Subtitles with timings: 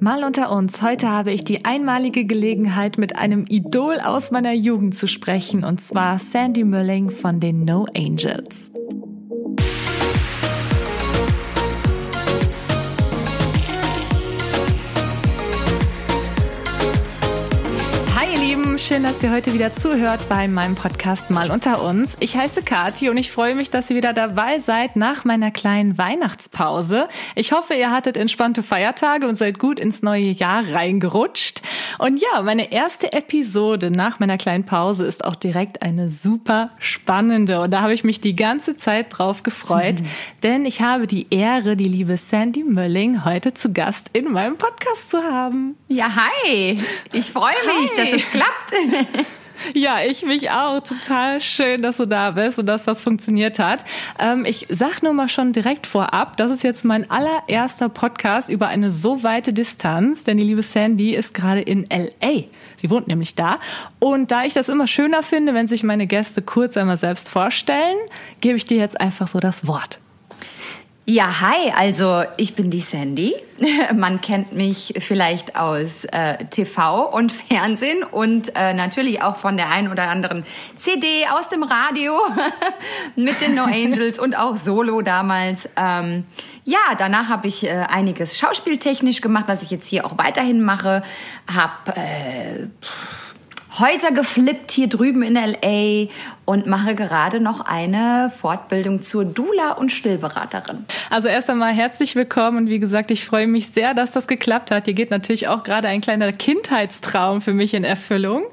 [0.00, 4.94] Mal unter uns, heute habe ich die einmalige Gelegenheit, mit einem Idol aus meiner Jugend
[4.94, 8.70] zu sprechen, und zwar Sandy Mölling von den No Angels.
[18.88, 22.16] Schön, dass ihr heute wieder zuhört bei meinem Podcast Mal unter uns.
[22.20, 25.98] Ich heiße Kati und ich freue mich, dass ihr wieder dabei seid nach meiner kleinen
[25.98, 27.06] Weihnachtspause.
[27.34, 31.60] Ich hoffe, ihr hattet entspannte Feiertage und seid gut ins neue Jahr reingerutscht.
[31.98, 37.60] Und ja, meine erste Episode nach meiner kleinen Pause ist auch direkt eine super spannende
[37.60, 40.06] und da habe ich mich die ganze Zeit drauf gefreut, mhm.
[40.42, 45.10] denn ich habe die Ehre, die liebe Sandy Mölling heute zu Gast in meinem Podcast
[45.10, 45.76] zu haben.
[45.88, 46.80] Ja, hi.
[47.12, 47.96] Ich freue mich, hi.
[47.96, 48.77] dass es klappt.
[49.74, 50.80] Ja, ich mich auch.
[50.80, 53.84] Total schön, dass du da bist und dass das funktioniert hat.
[54.18, 58.68] Ähm, ich sag nur mal schon direkt vorab, das ist jetzt mein allererster Podcast über
[58.68, 62.44] eine so weite Distanz, denn die liebe Sandy ist gerade in LA.
[62.76, 63.58] Sie wohnt nämlich da.
[63.98, 67.96] Und da ich das immer schöner finde, wenn sich meine Gäste kurz einmal selbst vorstellen,
[68.40, 70.00] gebe ich dir jetzt einfach so das Wort.
[71.10, 73.34] Ja, hi, also ich bin die Sandy.
[73.94, 79.70] Man kennt mich vielleicht aus äh, TV und Fernsehen und äh, natürlich auch von der
[79.70, 80.44] einen oder anderen
[80.76, 82.12] CD aus dem Radio
[83.16, 85.66] mit den No Angels und auch Solo damals.
[85.76, 86.26] Ähm,
[86.66, 91.02] ja, danach habe ich äh, einiges schauspieltechnisch gemacht, was ich jetzt hier auch weiterhin mache.
[91.50, 92.68] Hab äh,
[93.78, 96.08] Häuser geflippt hier drüben in LA
[96.44, 100.86] und mache gerade noch eine Fortbildung zur Dula und Stillberaterin.
[101.10, 104.70] Also erst einmal herzlich willkommen und wie gesagt, ich freue mich sehr, dass das geklappt
[104.70, 104.86] hat.
[104.86, 108.44] Hier geht natürlich auch gerade ein kleiner Kindheitstraum für mich in Erfüllung,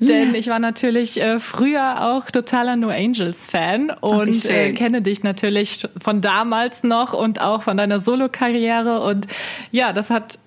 [0.00, 0.38] denn ja.
[0.38, 5.88] ich war natürlich äh, früher auch totaler No Angels Fan und äh, kenne dich natürlich
[5.96, 9.28] von damals noch und auch von deiner Solo-Karriere und
[9.70, 10.38] ja, das hat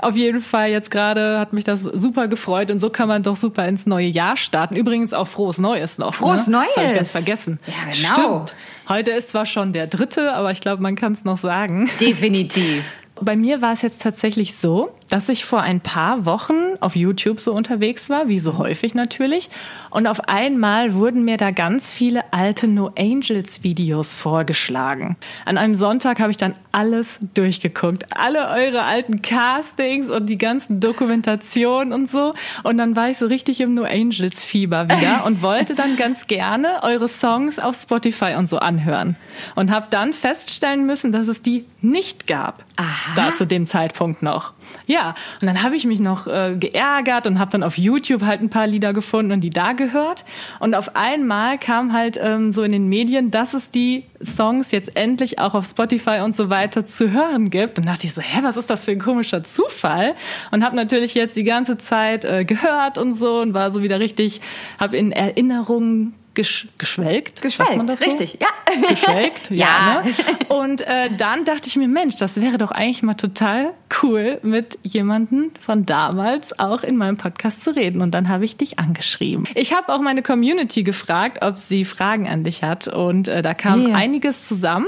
[0.00, 3.36] auf jeden Fall jetzt gerade hat mich das super gefreut und so kann man doch
[3.36, 4.76] super ins neue Jahr starten.
[4.76, 6.14] Übrigens auch frohes Neues noch.
[6.14, 6.58] Frohes ne?
[6.58, 6.68] Neues.
[6.74, 7.60] Das habe ich ganz vergessen.
[7.66, 8.46] Ja, genau.
[8.46, 8.56] Stimmt.
[8.88, 11.90] Heute ist zwar schon der dritte, aber ich glaube, man kann es noch sagen.
[12.00, 12.84] Definitiv.
[13.20, 17.38] Bei mir war es jetzt tatsächlich so, dass ich vor ein paar Wochen auf YouTube
[17.38, 19.50] so unterwegs war, wie so häufig natürlich.
[19.90, 25.16] Und auf einmal wurden mir da ganz viele alte No Angels Videos vorgeschlagen.
[25.44, 28.06] An einem Sonntag habe ich dann alles durchgeguckt.
[28.16, 32.32] Alle eure alten Castings und die ganzen Dokumentationen und so.
[32.62, 36.26] Und dann war ich so richtig im No Angels Fieber wieder und wollte dann ganz
[36.26, 39.16] gerne eure Songs auf Spotify und so anhören.
[39.56, 42.64] Und habe dann feststellen müssen, dass es die nicht gab.
[42.76, 43.12] Aha.
[43.14, 44.54] Da zu dem Zeitpunkt noch.
[44.86, 48.40] Ja, und dann habe ich mich noch äh, geärgert und habe dann auf YouTube halt
[48.40, 50.24] ein paar Lieder gefunden und die da gehört.
[50.60, 54.96] Und auf einmal kam halt ähm, so in den Medien, dass es die Songs jetzt
[54.96, 57.78] endlich auch auf Spotify und so weiter zu hören gibt.
[57.78, 60.14] Und dachte ich so, hä, was ist das für ein komischer Zufall?
[60.50, 64.00] Und habe natürlich jetzt die ganze Zeit äh, gehört und so und war so wieder
[64.00, 64.40] richtig,
[64.78, 67.42] habe in Erinnerungen gesch geschwelgt.
[67.42, 68.04] Geschwelgt, so?
[68.04, 68.48] richtig, ja.
[68.88, 69.56] Geschwelgt, ja.
[69.56, 70.02] ja.
[70.02, 70.14] Ne?
[70.48, 73.72] Und äh, dann dachte ich mir, Mensch, das wäre doch eigentlich mal total
[74.02, 78.00] cool, mit jemandem von damals auch in meinem Podcast zu reden.
[78.00, 79.44] Und dann habe ich dich angeschrieben.
[79.54, 82.88] Ich habe auch meine Community gefragt, ob sie Fragen an dich hat.
[82.88, 83.96] Und äh, da kam yeah.
[83.96, 84.86] einiges zusammen.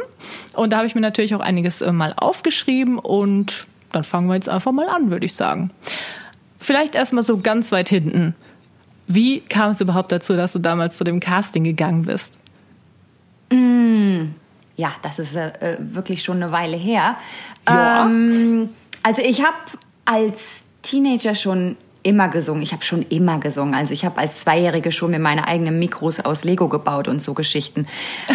[0.55, 2.99] Und da habe ich mir natürlich auch einiges äh, mal aufgeschrieben.
[2.99, 5.71] Und dann fangen wir jetzt einfach mal an, würde ich sagen.
[6.59, 8.35] Vielleicht erstmal so ganz weit hinten.
[9.07, 12.39] Wie kam es überhaupt dazu, dass du damals zu dem Casting gegangen bist?
[13.53, 14.33] Mm,
[14.77, 17.17] ja, das ist äh, wirklich schon eine Weile her.
[17.69, 18.07] Ja.
[18.07, 18.71] Ähm,
[19.03, 19.57] also ich habe
[20.05, 22.63] als Teenager schon immer gesungen.
[22.63, 23.75] Ich habe schon immer gesungen.
[23.75, 27.35] Also ich habe als Zweijährige schon mir meine eigenen Mikros aus Lego gebaut und so
[27.35, 27.87] Geschichten.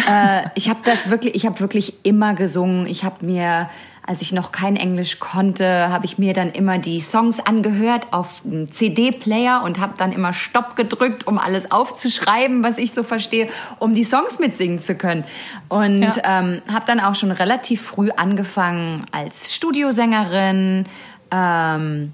[0.08, 2.86] äh, ich habe das wirklich, ich habe wirklich immer gesungen.
[2.86, 3.70] Ich habe mir
[4.06, 8.42] als ich noch kein Englisch konnte, habe ich mir dann immer die Songs angehört auf
[8.44, 13.48] einem CD-Player und habe dann immer Stopp gedrückt, um alles aufzuschreiben, was ich so verstehe,
[13.78, 15.24] um die Songs mitsingen zu können.
[15.68, 16.40] Und ja.
[16.40, 20.86] ähm, habe dann auch schon relativ früh angefangen als Studiosängerin.
[21.30, 22.12] Ähm,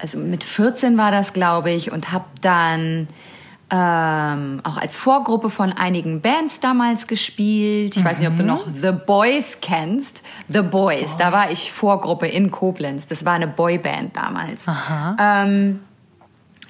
[0.00, 3.08] also mit 14 war das, glaube ich, und habe dann
[3.70, 7.96] ähm, auch als Vorgruppe von einigen Bands damals gespielt.
[7.96, 8.06] Ich mhm.
[8.06, 10.22] weiß nicht, ob du noch The Boys kennst.
[10.48, 13.06] The Boys, Boys, da war ich Vorgruppe in Koblenz.
[13.06, 14.66] Das war eine Boyband damals.
[14.66, 15.16] Aha.
[15.18, 15.80] Ähm,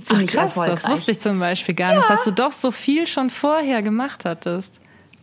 [0.02, 0.82] ziemlich Ach, krass, erfolgreich.
[0.82, 1.99] Das wusste ich zum Beispiel gar ja.
[1.99, 4.81] nicht, dass du doch so viel schon vorher gemacht hattest.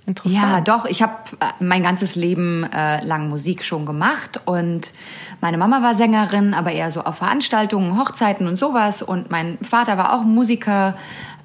[0.08, 0.42] Interessant.
[0.42, 0.86] Ja, doch.
[0.86, 4.94] Ich habe äh, mein ganzes Leben äh, lang Musik schon gemacht und
[5.42, 9.04] meine Mama war Sängerin, aber eher so auf Veranstaltungen, Hochzeiten und sowas.
[9.04, 10.96] Und mein Vater war auch Musiker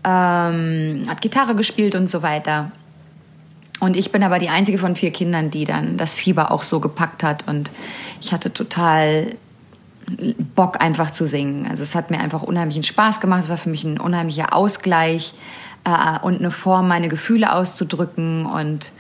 [0.05, 2.73] ähm, hat Gitarre gespielt und so weiter.
[3.81, 6.79] Und ich bin aber die einzige von vier Kindern, die dann das Fieber auch so
[6.79, 7.49] gepackt hat.
[7.49, 7.73] Und
[8.21, 9.35] ich hatte total
[10.55, 11.67] Bock einfach zu singen.
[11.69, 13.45] Also es hat mir einfach unheimlichen Spaß gemacht.
[13.45, 15.35] Es war für mich ein unheimlicher Ausgleich
[15.85, 18.47] äh, und eine Form, meine Gefühle auszudrücken.
[18.47, 18.93] Und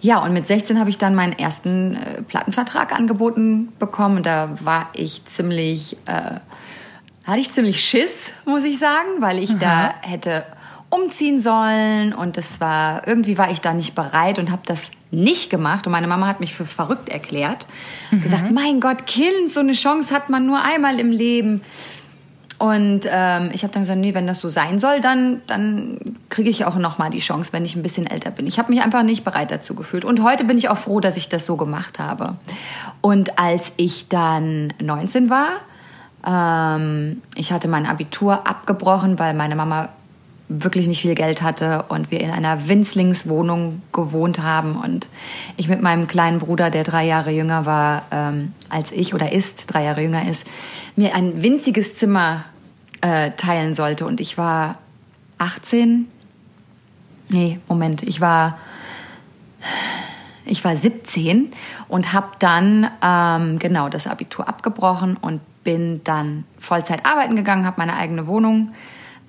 [0.00, 4.18] ja, und mit 16 habe ich dann meinen ersten äh, Plattenvertrag angeboten bekommen.
[4.18, 6.40] Und da war ich ziemlich, äh,
[7.26, 9.58] hatte ich ziemlich Schiss, muss ich sagen, weil ich Aha.
[9.58, 10.44] da hätte
[10.90, 15.50] umziehen sollen und es war irgendwie war ich da nicht bereit und habe das nicht
[15.50, 15.86] gemacht.
[15.86, 17.66] Und meine Mama hat mich für verrückt erklärt.
[18.10, 18.20] Mhm.
[18.22, 21.62] gesagt mein Gott Kind so eine Chance hat man nur einmal im Leben.
[22.58, 25.98] Und ähm, ich habe dann gesagt nee wenn das so sein soll dann dann
[26.30, 28.46] kriege ich auch noch mal die Chance wenn ich ein bisschen älter bin.
[28.46, 30.04] Ich habe mich einfach nicht bereit dazu gefühlt.
[30.04, 32.36] Und heute bin ich auch froh dass ich das so gemacht habe.
[33.00, 35.48] Und als ich dann 19 war
[36.26, 39.88] ähm, ich hatte mein Abitur abgebrochen weil meine Mama
[40.48, 44.76] wirklich nicht viel Geld hatte und wir in einer Winzlingswohnung gewohnt haben.
[44.76, 45.08] Und
[45.56, 49.66] ich mit meinem kleinen Bruder, der drei Jahre jünger war ähm, als ich oder ist,
[49.66, 50.46] drei Jahre jünger ist,
[50.94, 52.44] mir ein winziges Zimmer
[53.00, 54.06] äh, teilen sollte.
[54.06, 54.78] Und ich war
[55.38, 56.06] 18,
[57.28, 58.58] nee, Moment, ich war
[60.48, 61.50] ich war 17
[61.88, 67.78] und habe dann ähm, genau das Abitur abgebrochen und bin dann Vollzeit arbeiten gegangen, habe
[67.78, 68.72] meine eigene Wohnung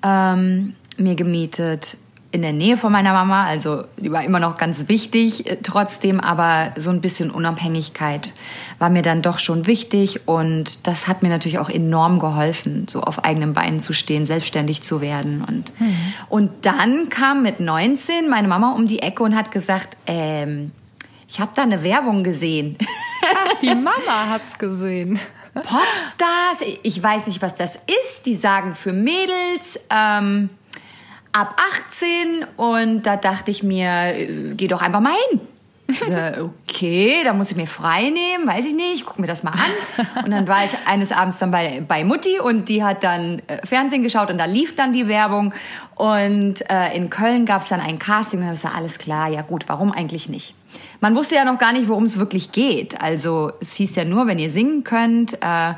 [0.04, 1.96] ähm, mir gemietet
[2.30, 6.20] in der Nähe von meiner Mama, also die war immer noch ganz wichtig äh, trotzdem,
[6.20, 8.32] aber so ein bisschen Unabhängigkeit
[8.78, 13.00] war mir dann doch schon wichtig und das hat mir natürlich auch enorm geholfen, so
[13.00, 15.96] auf eigenen Beinen zu stehen, selbstständig zu werden und mhm.
[16.28, 20.70] und dann kam mit 19 meine Mama um die Ecke und hat gesagt, ähm,
[21.28, 22.78] ich habe da eine Werbung gesehen.
[23.22, 25.18] Ach, die Mama hat's gesehen.
[25.62, 28.26] Popstars, ich weiß nicht, was das ist.
[28.26, 29.78] Die sagen für Mädels.
[29.90, 30.50] Ähm,
[31.32, 31.60] ab
[31.92, 35.40] 18 und da dachte ich mir, äh, geh doch einfach mal hin.
[35.90, 40.24] Okay, da muss ich mir frei nehmen, weiß ich nicht, guck mir das mal an.
[40.24, 43.66] Und dann war ich eines Abends dann bei, bei Mutti und die hat dann äh,
[43.66, 45.54] Fernsehen geschaut und da lief dann die Werbung.
[45.94, 49.42] Und äh, in Köln gab es dann ein Casting und dann war alles klar, ja
[49.42, 50.54] gut, warum eigentlich nicht?
[51.00, 53.00] Man wusste ja noch gar nicht, worum es wirklich geht.
[53.00, 55.74] Also es hieß ja nur, wenn ihr singen könnt, äh,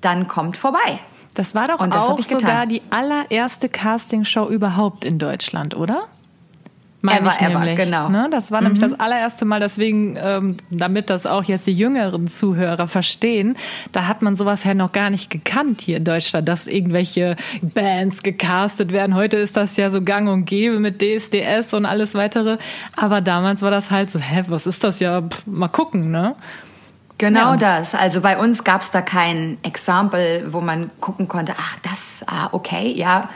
[0.00, 1.00] dann kommt vorbei.
[1.32, 6.06] Das war doch das auch sogar die allererste Castingshow überhaupt in Deutschland, oder?
[7.04, 8.08] Meine ever, ever, nämlich, genau.
[8.08, 8.28] Ne?
[8.30, 8.68] Das war mhm.
[8.68, 13.58] nämlich das allererste Mal, deswegen, ähm, damit das auch jetzt die jüngeren Zuhörer verstehen,
[13.92, 18.22] da hat man sowas ja noch gar nicht gekannt hier in Deutschland, dass irgendwelche Bands
[18.22, 19.14] gecastet werden.
[19.14, 22.56] Heute ist das ja so gang und gäbe mit DSDS und alles weitere.
[22.96, 25.20] Aber damals war das halt so, hä, was ist das ja?
[25.20, 26.34] Pff, mal gucken, ne?
[27.18, 27.56] Genau ja.
[27.56, 27.94] das.
[27.94, 32.48] Also bei uns gab es da kein Exempel, wo man gucken konnte, ach, das, ah,
[32.52, 33.28] okay, ja,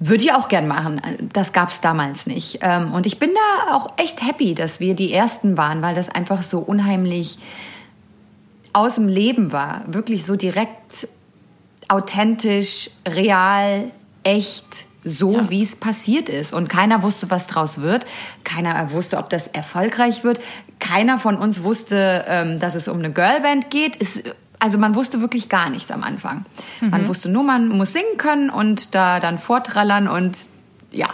[0.00, 1.00] würde ich auch gern machen.
[1.32, 2.60] Das gab es damals nicht.
[2.62, 6.08] Ähm, und ich bin da auch echt happy, dass wir die Ersten waren, weil das
[6.08, 7.38] einfach so unheimlich
[8.72, 9.82] aus dem Leben war.
[9.86, 11.06] Wirklich so direkt
[11.88, 13.90] authentisch, real,
[14.22, 15.50] echt so, ja.
[15.50, 16.54] wie es passiert ist.
[16.54, 18.06] Und keiner wusste, was draus wird.
[18.42, 20.40] Keiner wusste, ob das erfolgreich wird.
[20.78, 24.00] Keiner von uns wusste, ähm, dass es um eine Girlband geht.
[24.00, 24.22] Es,
[24.60, 26.44] also man wusste wirklich gar nichts am Anfang.
[26.80, 26.90] Mhm.
[26.90, 30.38] Man wusste nur, man muss singen können und da dann vortrallern und
[30.92, 31.08] ja.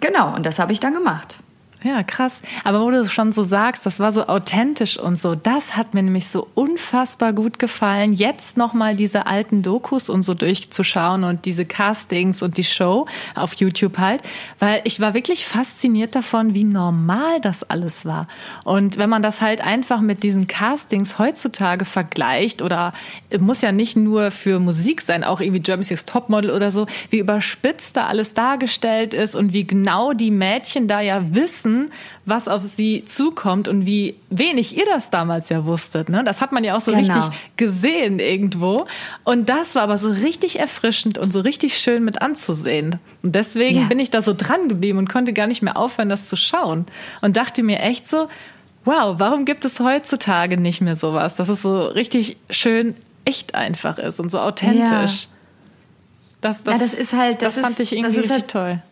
[0.00, 1.38] Genau, und das habe ich dann gemacht.
[1.82, 2.42] Ja, krass.
[2.62, 6.02] Aber wo du schon so sagst, das war so authentisch und so, das hat mir
[6.02, 11.64] nämlich so unfassbar gut gefallen, jetzt nochmal diese alten Dokus und so durchzuschauen und diese
[11.64, 14.22] Castings und die Show auf YouTube halt,
[14.58, 18.28] weil ich war wirklich fasziniert davon, wie normal das alles war.
[18.64, 22.92] Und wenn man das halt einfach mit diesen Castings heutzutage vergleicht oder
[23.38, 27.20] muss ja nicht nur für Musik sein, auch irgendwie Germany's Next Topmodel oder so, wie
[27.20, 31.90] überspitzt da alles dargestellt ist und wie genau die Mädchen da ja wissen, wissen,
[32.26, 36.08] was auf sie zukommt und wie wenig ihr das damals ja wusstet.
[36.08, 36.22] Ne?
[36.24, 37.14] Das hat man ja auch so genau.
[37.14, 38.86] richtig gesehen irgendwo.
[39.24, 42.96] Und das war aber so richtig erfrischend und so richtig schön mit anzusehen.
[43.22, 43.86] Und deswegen ja.
[43.86, 46.86] bin ich da so dran geblieben und konnte gar nicht mehr aufhören, das zu schauen.
[47.20, 48.28] Und dachte mir echt so,
[48.84, 53.98] wow, warum gibt es heutzutage nicht mehr sowas, dass es so richtig schön echt einfach
[53.98, 55.24] ist und so authentisch.
[55.24, 55.28] Ja.
[56.40, 58.82] Das, das, ja, das ist halt, das, das fand ist, ich irgendwie richtig halt, toll.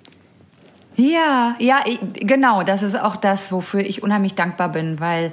[0.99, 1.81] Ja, ja,
[2.14, 2.64] genau.
[2.64, 5.31] Das ist auch das, wofür ich unheimlich dankbar bin, weil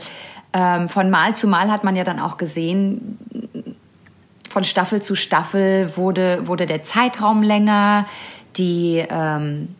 [0.53, 3.17] ähm, von Mal zu Mal hat man ja dann auch gesehen,
[4.47, 8.05] von Staffel zu Staffel wurde, wurde der Zeitraum länger,
[8.57, 9.75] die, ähm,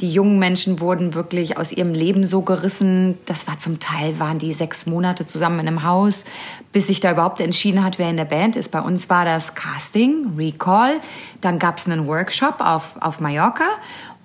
[0.00, 3.18] die jungen Menschen wurden wirklich aus ihrem Leben so gerissen.
[3.26, 6.24] Das war zum Teil, waren die sechs Monate zusammen in einem Haus,
[6.72, 8.70] bis sich da überhaupt entschieden hat, wer in der Band ist.
[8.70, 10.94] Bei uns war das Casting, Recall,
[11.42, 13.68] dann gab es einen Workshop auf, auf Mallorca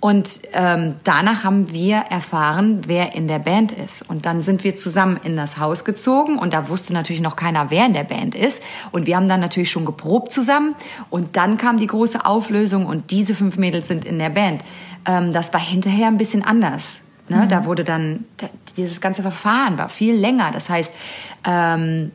[0.01, 4.01] Und ähm, danach haben wir erfahren, wer in der Band ist.
[4.09, 7.69] Und dann sind wir zusammen in das Haus gezogen und da wusste natürlich noch keiner,
[7.69, 8.63] wer in der Band ist.
[8.91, 10.73] Und wir haben dann natürlich schon geprobt zusammen.
[11.11, 14.63] Und dann kam die große Auflösung und diese fünf Mädels sind in der Band.
[15.05, 16.99] Ähm, das war hinterher ein bisschen anders.
[17.29, 17.43] Ne?
[17.43, 17.49] Mhm.
[17.49, 18.25] Da wurde dann,
[18.75, 20.49] dieses ganze Verfahren war viel länger.
[20.51, 20.95] Das heißt,
[21.45, 22.11] ähm,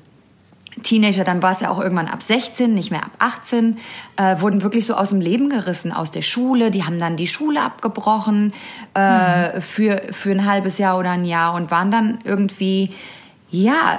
[0.82, 3.78] Teenager, dann war es ja auch irgendwann ab 16, nicht mehr ab 18,
[4.16, 6.70] äh, wurden wirklich so aus dem Leben gerissen, aus der Schule.
[6.70, 8.52] Die haben dann die Schule abgebrochen
[8.94, 9.62] äh, mhm.
[9.62, 12.90] für, für ein halbes Jahr oder ein Jahr und waren dann irgendwie,
[13.50, 13.98] ja,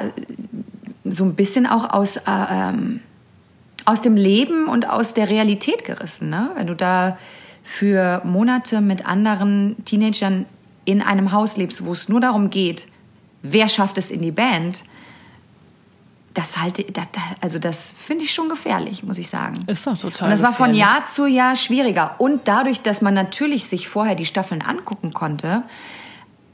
[1.04, 3.02] so ein bisschen auch aus, äh, ähm,
[3.86, 6.30] aus dem Leben und aus der Realität gerissen.
[6.30, 6.52] Ne?
[6.56, 7.18] Wenn du da
[7.64, 10.46] für Monate mit anderen Teenagern
[10.86, 12.88] in einem Haus lebst, wo es nur darum geht,
[13.42, 14.84] wer schafft es in die Band,
[16.38, 17.08] das halte, das,
[17.42, 19.58] also das finde ich schon gefährlich, muss ich sagen.
[19.66, 20.26] Ist doch total.
[20.26, 22.16] Und das war von Jahr zu Jahr schwieriger.
[22.20, 25.64] Und dadurch, dass man natürlich sich vorher die Staffeln angucken konnte,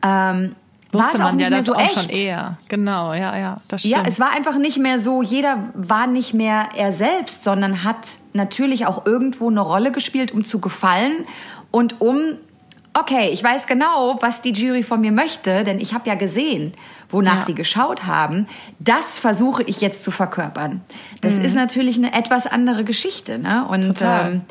[0.01, 0.55] ähm,
[0.93, 1.93] Wusste war es man ja das so auch echt.
[1.95, 2.57] schon eher.
[2.69, 3.95] Genau, ja, ja, das stimmt.
[3.95, 8.19] Ja, es war einfach nicht mehr so, jeder war nicht mehr er selbst, sondern hat
[8.31, 11.25] natürlich auch irgendwo eine Rolle gespielt, um zu gefallen
[11.71, 12.37] und um
[12.93, 16.73] okay, ich weiß genau, was die Jury von mir möchte, denn ich habe ja gesehen,
[17.09, 17.43] wonach ja.
[17.43, 18.47] sie geschaut haben.
[18.79, 20.81] Das versuche ich jetzt zu verkörpern.
[21.21, 21.45] Das mhm.
[21.45, 23.39] ist natürlich eine etwas andere Geschichte.
[23.39, 23.65] Ne?
[23.67, 24.41] Und ähm,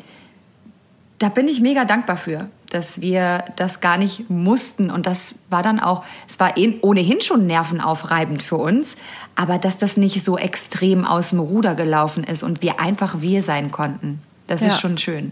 [1.19, 4.89] da bin ich mega dankbar für, dass wir das gar nicht mussten.
[4.89, 8.97] Und das war dann auch, es war eh ohnehin schon nervenaufreibend für uns,
[9.35, 13.41] aber dass das nicht so extrem aus dem Ruder gelaufen ist und wir einfach wir
[13.41, 14.21] sein konnten.
[14.47, 14.67] Das ja.
[14.69, 15.31] ist schon schön.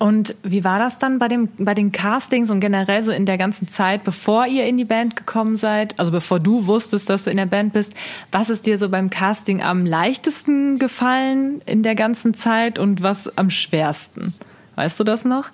[0.00, 3.36] Und wie war das dann bei, dem, bei den Castings und generell so in der
[3.36, 7.30] ganzen Zeit, bevor ihr in die Band gekommen seid, also bevor du wusstest, dass du
[7.30, 7.92] in der Band bist,
[8.32, 13.36] was ist dir so beim Casting am leichtesten gefallen in der ganzen Zeit und was
[13.36, 14.32] am schwersten?
[14.74, 15.50] Weißt du das noch?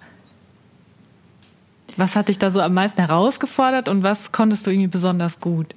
[1.96, 5.74] Was hat dich da so am meisten herausgefordert und was konntest du irgendwie besonders gut?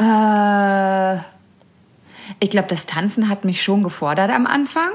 [0.00, 1.16] Äh,
[2.38, 4.92] ich glaube, das Tanzen hat mich schon gefordert am Anfang.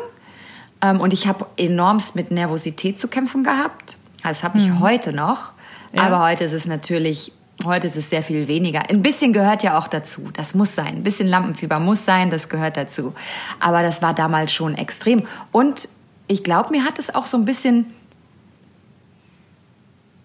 [0.86, 3.98] Ähm, und ich habe enormst mit Nervosität zu kämpfen gehabt.
[4.24, 4.80] Das habe ich mhm.
[4.80, 5.51] heute noch.
[5.94, 6.04] Ja.
[6.04, 7.32] Aber heute ist es natürlich,
[7.63, 8.89] heute ist es sehr viel weniger.
[8.89, 10.30] Ein bisschen gehört ja auch dazu.
[10.34, 10.98] Das muss sein.
[10.98, 13.13] Ein bisschen Lampenfieber muss sein, das gehört dazu.
[13.60, 15.25] Aber das war damals schon extrem.
[15.51, 15.89] Und
[16.27, 17.86] ich glaube, mir hat es auch so ein bisschen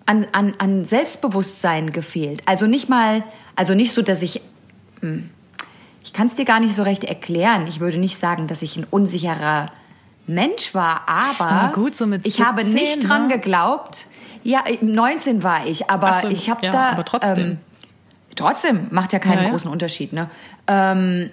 [0.06, 2.42] an, an, an Selbstbewusstsein gefehlt.
[2.46, 3.22] Also nicht mal,
[3.54, 4.42] also nicht so, dass ich,
[5.00, 5.30] hm,
[6.02, 7.66] ich kann es dir gar nicht so recht erklären.
[7.68, 9.70] Ich würde nicht sagen, dass ich ein unsicherer
[10.30, 13.34] Mensch war, aber gut, so mit 17, ich habe nicht dran ne?
[13.34, 14.06] geglaubt.
[14.42, 16.88] Ja, 19 war ich, aber so, ich habe ja, da.
[16.90, 17.44] Aber trotzdem.
[17.44, 17.58] Ähm,
[18.36, 20.12] trotzdem macht ja keinen ja, großen Unterschied.
[20.12, 20.30] Ne?
[20.66, 21.30] Ähm,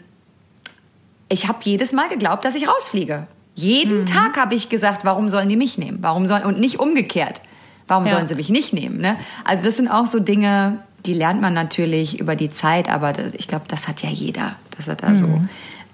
[1.29, 3.27] ich habe jedes Mal geglaubt, dass ich rausfliege.
[3.55, 4.05] Jeden mhm.
[4.05, 5.99] Tag habe ich gesagt, warum sollen die mich nehmen?
[6.01, 7.41] Warum sollen und nicht umgekehrt?
[7.87, 8.11] Warum ja.
[8.11, 8.99] sollen sie mich nicht nehmen?
[8.99, 9.17] Ne?
[9.45, 13.47] Also das sind auch so Dinge, die lernt man natürlich über die Zeit, aber ich
[13.47, 15.15] glaube, das hat ja jeder, dass er da mhm.
[15.15, 15.41] so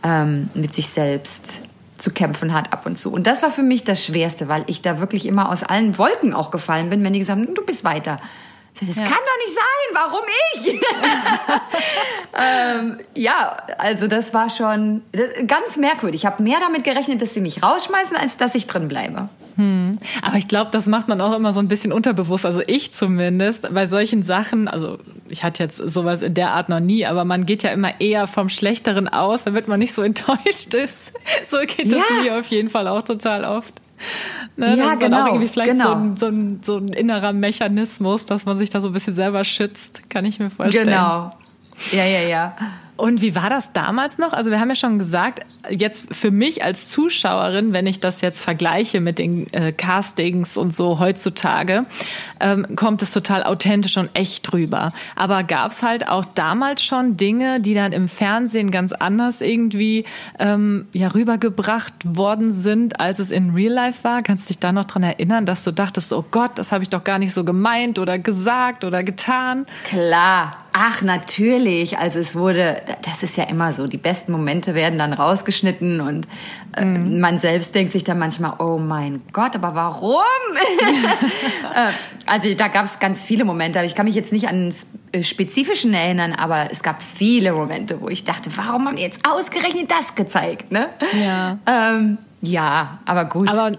[0.04, 1.62] ähm, mit sich selbst
[2.04, 3.12] zu kämpfen hat ab und zu.
[3.12, 6.34] Und das war für mich das Schwerste, weil ich da wirklich immer aus allen Wolken
[6.34, 8.20] auch gefallen bin, wenn die gesagt haben, du bist weiter.
[8.80, 9.04] Das ja.
[9.04, 10.82] kann doch nicht sein, warum ich?
[12.38, 15.04] ähm, ja, also das war schon
[15.48, 16.22] ganz merkwürdig.
[16.22, 19.30] Ich habe mehr damit gerechnet, dass sie mich rausschmeißen, als dass ich drin bleibe.
[19.56, 20.00] Hm.
[20.22, 22.46] Aber ich glaube, das macht man auch immer so ein bisschen unterbewusst.
[22.46, 24.98] Also ich zumindest bei solchen Sachen, also
[25.30, 28.28] ich hatte jetzt sowas in der Art noch nie, aber man geht ja immer eher
[28.28, 31.14] vom Schlechteren aus, damit man nicht so enttäuscht ist.
[31.48, 32.00] So geht ja.
[32.00, 33.74] das mir auf jeden Fall auch total oft.
[34.58, 35.18] Ne, ja, das ist genau.
[35.18, 35.86] Dann auch irgendwie vielleicht genau.
[35.86, 39.16] so, ein, so, ein, so ein innerer Mechanismus, dass man sich da so ein bisschen
[39.16, 40.88] selber schützt, kann ich mir vorstellen.
[40.88, 41.32] Genau.
[41.92, 42.56] Ja, ja, ja.
[42.96, 44.34] Und wie war das damals noch?
[44.34, 48.44] Also wir haben ja schon gesagt, jetzt für mich als Zuschauerin, wenn ich das jetzt
[48.44, 51.86] vergleiche mit den äh, Castings und so heutzutage,
[52.40, 54.94] ähm, kommt es total authentisch und echt rüber.
[55.16, 60.06] Aber gab es halt auch damals schon Dinge, die dann im Fernsehen ganz anders irgendwie
[60.38, 64.22] ähm, ja rübergebracht worden sind, als es in Real Life war?
[64.22, 66.90] Kannst du dich da noch dran erinnern, dass du dachtest, oh Gott, das habe ich
[66.90, 69.66] doch gar nicht so gemeint oder gesagt oder getan?
[69.90, 72.00] Klar, Ach, natürlich.
[72.00, 76.28] Also es wurde, das ist ja immer so, die besten Momente werden dann rausgeschnitten und
[76.76, 77.20] äh, mhm.
[77.20, 80.22] man selbst denkt sich dann manchmal, oh mein Gott, aber warum?
[81.74, 81.92] Äh,
[82.28, 83.84] also da gab es ganz viele Momente.
[83.84, 84.72] Ich kann mich jetzt nicht an
[85.12, 89.28] äh, spezifischen erinnern, aber es gab viele Momente, wo ich dachte, warum haben die jetzt
[89.28, 90.72] ausgerechnet das gezeigt?
[90.72, 90.90] Ne?
[91.20, 91.58] Ja.
[91.66, 93.50] Ähm, Ja, aber gut.
[93.50, 93.78] Aber,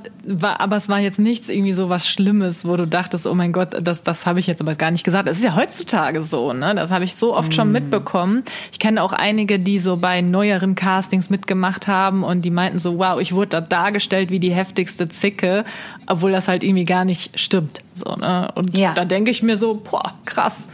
[0.58, 3.76] aber es war jetzt nichts irgendwie so was Schlimmes, wo du dachtest, oh mein Gott,
[3.82, 5.28] das, das habe ich jetzt aber gar nicht gesagt.
[5.28, 6.74] Das ist ja heutzutage so, ne?
[6.74, 7.52] Das habe ich so oft mm.
[7.52, 8.42] schon mitbekommen.
[8.72, 12.96] Ich kenne auch einige, die so bei neueren Castings mitgemacht haben und die meinten so,
[12.98, 15.64] wow, ich wurde da dargestellt wie die heftigste Zicke,
[16.06, 17.82] obwohl das halt irgendwie gar nicht stimmt.
[17.94, 18.50] So, ne?
[18.54, 18.94] Und ja.
[18.94, 20.66] da denke ich mir so, boah, krass.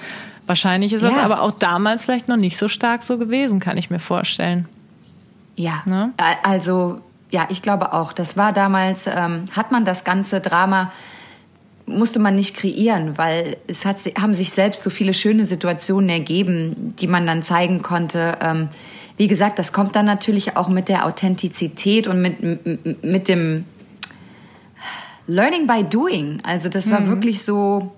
[0.46, 1.08] Wahrscheinlich ist ja.
[1.08, 4.68] das aber auch damals vielleicht noch nicht so stark so gewesen, kann ich mir vorstellen.
[5.56, 6.12] Ja, ne?
[6.44, 8.12] also ja, ich glaube auch.
[8.12, 10.92] Das war damals, ähm, hat man das ganze Drama,
[11.86, 16.94] musste man nicht kreieren, weil es hat, haben sich selbst so viele schöne Situationen ergeben,
[16.98, 18.38] die man dann zeigen konnte.
[18.40, 18.68] Ähm,
[19.16, 23.64] wie gesagt, das kommt dann natürlich auch mit der Authentizität und mit, mit dem
[25.26, 26.40] Learning by Doing.
[26.42, 27.08] Also das war mhm.
[27.08, 27.92] wirklich so,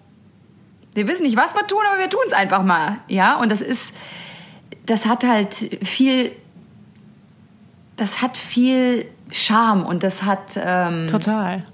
[0.94, 2.98] wir wissen nicht, was wir tun, aber wir tun es einfach mal.
[3.08, 3.92] Ja, und das ist,
[4.84, 6.32] das hat halt viel,
[7.96, 10.60] das hat viel Charme und das hat.
[10.62, 11.64] Ähm, Total.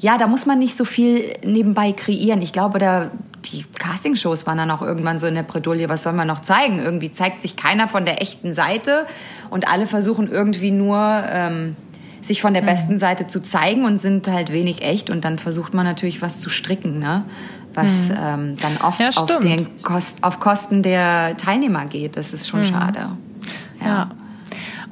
[0.00, 2.42] Ja, da muss man nicht so viel nebenbei kreieren.
[2.42, 3.12] Ich glaube, da
[3.44, 6.78] die Castingshows waren dann auch irgendwann so in der Bredouille, was soll man noch zeigen?
[6.78, 9.06] Irgendwie zeigt sich keiner von der echten Seite
[9.50, 11.76] und alle versuchen irgendwie nur ähm,
[12.20, 12.66] sich von der mhm.
[12.66, 16.40] besten Seite zu zeigen und sind halt wenig echt und dann versucht man natürlich was
[16.40, 17.24] zu stricken, ne?
[17.74, 18.16] was mhm.
[18.20, 22.16] ähm, dann oft ja, auf, den Kost, auf Kosten der Teilnehmer geht.
[22.16, 22.64] Das ist schon mhm.
[22.64, 23.08] schade.
[23.80, 23.86] ja.
[23.86, 24.08] ja.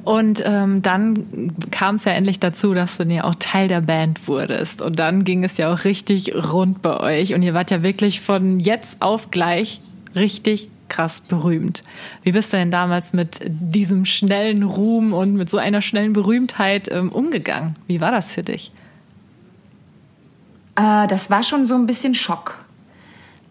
[0.04, 4.26] Und ähm, dann kam es ja endlich dazu, dass du ja auch Teil der Band
[4.28, 4.83] wurdest.
[4.83, 7.35] Und dann ging es ja auch richtig rund bei euch.
[7.35, 9.80] Und ihr wart ja wirklich von jetzt auf gleich
[10.14, 11.83] richtig krass berühmt.
[12.23, 16.90] Wie bist du denn damals mit diesem schnellen Ruhm und mit so einer schnellen Berühmtheit
[16.90, 17.75] ähm, umgegangen?
[17.87, 18.73] Wie war das für dich?
[20.76, 22.59] Äh, das war schon so ein bisschen Schock.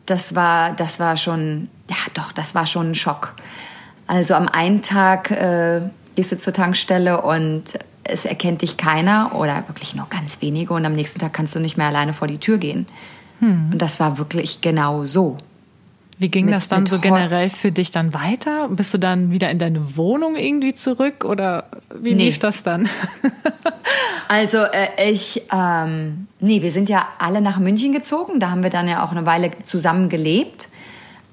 [0.06, 3.34] Das war, das war schon, ja doch, das war schon ein Schock.
[4.08, 5.82] Also am einen Tag äh,
[6.20, 10.86] gehst du zur Tankstelle und es erkennt dich keiner oder wirklich nur ganz wenige und
[10.86, 12.88] am nächsten Tag kannst du nicht mehr alleine vor die Tür gehen.
[13.40, 13.70] Hm.
[13.72, 15.38] Und das war wirklich genau so.
[16.18, 18.68] Wie ging mit, das dann so generell für dich dann weiter?
[18.68, 22.26] Bist du dann wieder in deine Wohnung irgendwie zurück oder wie nee.
[22.26, 22.90] lief das dann?
[24.28, 28.42] also äh, ich, ähm, nee, wir sind ja alle nach München gezogen.
[28.42, 30.68] Da haben wir dann ja auch eine Weile zusammen gelebt.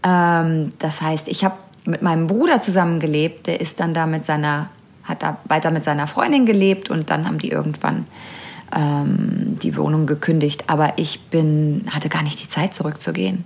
[0.04, 3.48] Ähm, das heißt, ich habe mit meinem Bruder zusammen gelebt.
[3.48, 4.68] Der ist dann da mit seiner
[5.06, 8.06] hat da weiter mit seiner Freundin gelebt und dann haben die irgendwann
[8.74, 10.68] ähm, die Wohnung gekündigt.
[10.68, 13.44] Aber ich bin, hatte gar nicht die Zeit zurückzugehen.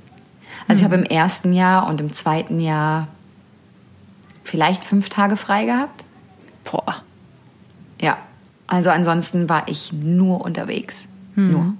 [0.68, 0.78] Also mhm.
[0.78, 3.08] ich habe im ersten Jahr und im zweiten Jahr
[4.42, 6.04] vielleicht fünf Tage frei gehabt.
[6.64, 6.96] Boah.
[8.00, 8.18] Ja.
[8.66, 11.06] Also ansonsten war ich nur unterwegs.
[11.34, 11.50] Mhm.
[11.52, 11.74] Nur.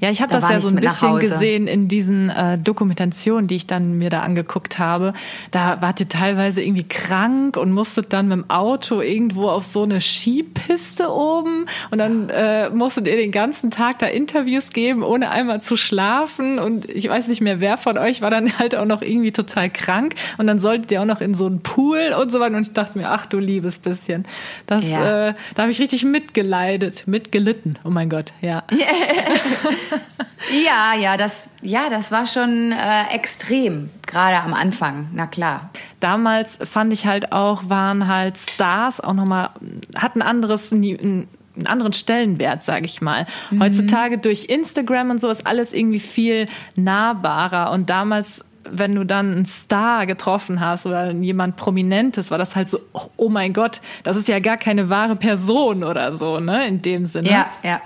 [0.00, 3.56] Ja, ich habe da das ja so ein bisschen gesehen in diesen äh, Dokumentationen, die
[3.56, 5.12] ich dann mir da angeguckt habe.
[5.50, 9.82] Da wart ihr teilweise irgendwie krank und musstet dann mit dem Auto irgendwo auf so
[9.82, 11.66] eine Skipiste oben.
[11.90, 16.58] Und dann äh, musstet ihr den ganzen Tag da Interviews geben, ohne einmal zu schlafen.
[16.58, 19.68] Und ich weiß nicht mehr, wer von euch war dann halt auch noch irgendwie total
[19.68, 20.14] krank.
[20.38, 22.56] Und dann solltet ihr auch noch in so einen Pool und so weiter.
[22.56, 24.24] Und ich dachte mir, ach du liebes bisschen,
[24.66, 25.28] das, ja.
[25.28, 28.62] äh, da habe ich richtig mitgeleidet, mitgelitten, oh mein Gott, ja.
[30.64, 35.70] ja, ja, das, ja, das war schon äh, extrem, gerade am Anfang, na klar.
[36.00, 39.50] Damals fand ich halt auch, waren halt Stars auch nochmal,
[39.94, 41.28] hatten anderes, einen
[41.64, 43.26] anderen Stellenwert, sage ich mal.
[43.50, 43.62] Mhm.
[43.62, 49.32] Heutzutage durch Instagram und so ist alles irgendwie viel nahbarer und damals wenn du dann
[49.32, 52.78] einen Star getroffen hast oder jemand Prominentes, war das halt so,
[53.16, 57.04] oh mein Gott, das ist ja gar keine wahre Person oder so, ne, in dem
[57.04, 57.30] Sinne.
[57.30, 57.80] Ja, ja.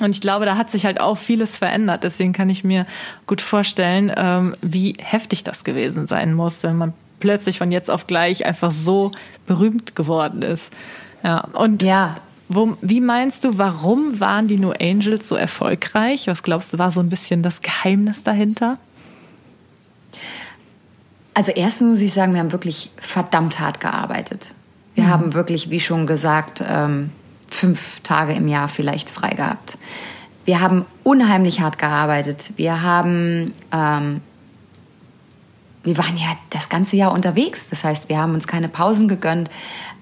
[0.00, 2.04] Und ich glaube, da hat sich halt auch vieles verändert.
[2.04, 2.86] Deswegen kann ich mir
[3.26, 8.06] gut vorstellen, ähm, wie heftig das gewesen sein muss, wenn man plötzlich von jetzt auf
[8.06, 9.12] gleich einfach so
[9.46, 10.72] berühmt geworden ist.
[11.22, 12.14] Ja, und ja.
[12.52, 16.26] Wo, wie meinst du, warum waren die New Angels so erfolgreich?
[16.26, 18.74] Was glaubst du, war so ein bisschen das Geheimnis dahinter?
[21.32, 24.52] Also erstens muss ich sagen, wir haben wirklich verdammt hart gearbeitet.
[24.96, 25.08] Wir mhm.
[25.10, 27.10] haben wirklich, wie schon gesagt, ähm,
[27.50, 29.76] fünf Tage im Jahr vielleicht frei gehabt.
[30.44, 32.52] Wir haben unheimlich hart gearbeitet.
[32.56, 34.20] Wir haben, ähm,
[35.84, 37.68] wir waren ja das ganze Jahr unterwegs.
[37.68, 39.50] Das heißt, wir haben uns keine Pausen gegönnt.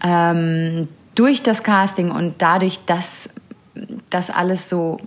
[0.04, 3.30] Ähm, durch das Casting und dadurch, dass
[4.10, 4.98] das alles so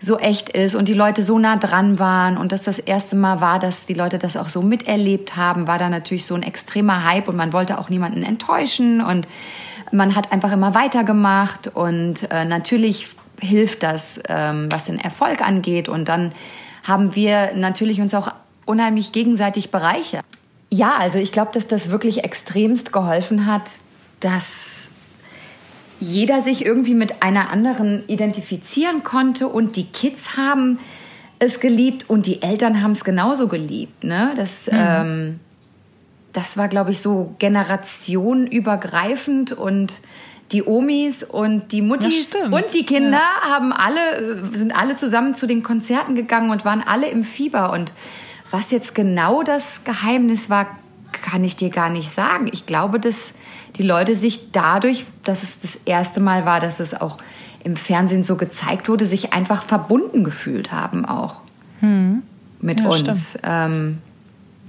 [0.00, 3.40] so echt ist und die Leute so nah dran waren und dass das erste Mal
[3.40, 7.04] war, dass die Leute das auch so miterlebt haben, war da natürlich so ein extremer
[7.04, 9.26] Hype und man wollte auch niemanden enttäuschen und
[9.92, 13.08] man hat einfach immer weitergemacht und äh, natürlich
[13.40, 15.88] hilft das, ähm, was den Erfolg angeht.
[15.88, 16.32] Und dann
[16.82, 18.32] haben wir natürlich uns auch
[18.64, 20.24] unheimlich gegenseitig bereichert.
[20.70, 23.70] Ja, also ich glaube, dass das wirklich extremst geholfen hat,
[24.20, 24.88] dass
[26.00, 30.78] jeder sich irgendwie mit einer anderen identifizieren konnte und die Kids haben
[31.38, 34.04] es geliebt und die Eltern haben es genauso geliebt.
[34.04, 34.32] Ne?
[34.36, 34.72] Das, mhm.
[34.74, 35.40] ähm,
[36.38, 39.98] das war, glaube ich, so generationenübergreifend und
[40.52, 43.48] die Omis und die Muttis und die Kinder ja.
[43.48, 47.72] haben alle, sind alle zusammen zu den Konzerten gegangen und waren alle im Fieber.
[47.72, 47.92] Und
[48.52, 50.78] was jetzt genau das Geheimnis war,
[51.10, 52.48] kann ich dir gar nicht sagen.
[52.52, 53.34] Ich glaube, dass
[53.74, 57.18] die Leute sich dadurch, dass es das erste Mal war, dass es auch
[57.64, 61.40] im Fernsehen so gezeigt wurde, sich einfach verbunden gefühlt haben auch
[61.80, 62.22] hm.
[62.60, 63.36] mit ja, uns.
[63.42, 63.98] Ähm,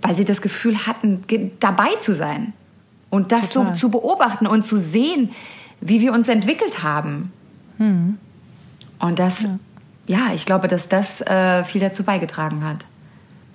[0.02, 1.24] weil sie das Gefühl hatten,
[1.60, 2.54] dabei zu sein
[3.10, 5.32] und das so zu beobachten und zu sehen,
[5.82, 7.32] wie wir uns entwickelt haben.
[7.78, 8.18] Hm.
[9.00, 9.60] Und das, ja.
[10.08, 10.34] ja.
[10.34, 12.86] ich glaube, dass das äh, viel dazu beigetragen hat.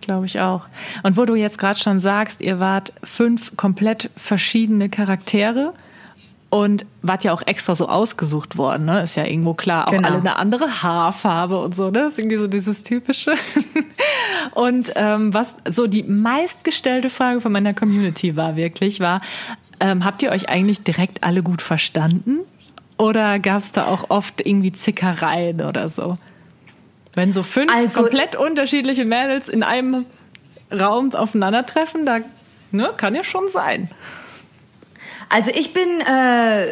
[0.01, 0.67] Glaube ich auch.
[1.03, 5.73] Und wo du jetzt gerade schon sagst, ihr wart fünf komplett verschiedene Charaktere
[6.55, 9.03] und wart ja auch extra so ausgesucht worden, ne?
[9.03, 10.07] Ist ja irgendwo klar, auch genau.
[10.07, 11.99] alle eine andere Haarfarbe und so, ne?
[11.99, 13.35] Das ist irgendwie so dieses typische.
[14.55, 19.21] und ähm, was so die meistgestellte Frage von meiner Community war wirklich, war,
[19.81, 22.39] ähm, habt ihr euch eigentlich direkt alle gut verstanden?
[22.99, 26.19] Oder gab es da auch oft irgendwie Zickereien oder so?
[27.15, 30.07] Wenn so fünf also, komplett unterschiedliche Mädels in einem
[30.73, 32.19] Raum aufeinandertreffen, da
[32.71, 33.89] ne, kann ja schon sein.
[35.29, 36.65] Also ich bin äh,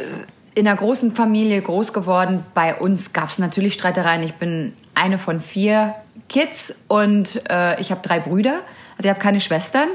[0.54, 2.44] in einer großen Familie groß geworden.
[2.54, 4.22] Bei uns gab es natürlich Streitereien.
[4.22, 5.94] Ich bin eine von vier
[6.28, 8.60] Kids und äh, ich habe drei Brüder.
[8.96, 9.88] Also ich habe keine Schwestern.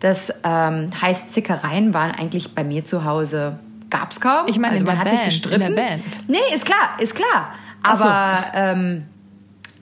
[0.00, 3.58] Das ähm, heißt, Zickereien waren eigentlich bei mir zu Hause
[3.94, 4.46] gab es kaum.
[4.46, 5.62] Ich meine, also man hat Band, sich gestritten.
[5.62, 6.02] In der Band.
[6.28, 7.54] Nee, ist klar, ist klar.
[7.82, 8.58] Aber so.
[8.58, 9.04] ähm,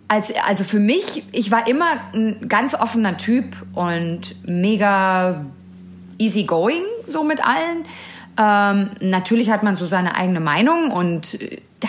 [0.08, 5.46] als, also für mich, ich war immer ein ganz offener Typ und mega
[6.18, 7.84] easygoing so mit allen.
[8.38, 11.88] Ähm, natürlich hat man so seine eigene Meinung und äh, da,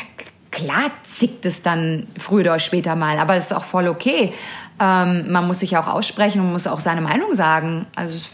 [0.51, 4.33] klar zickt es dann früher oder später mal, aber das ist auch voll okay.
[4.79, 7.87] Ähm, man muss sich auch aussprechen und muss auch seine Meinung sagen.
[7.95, 8.29] Also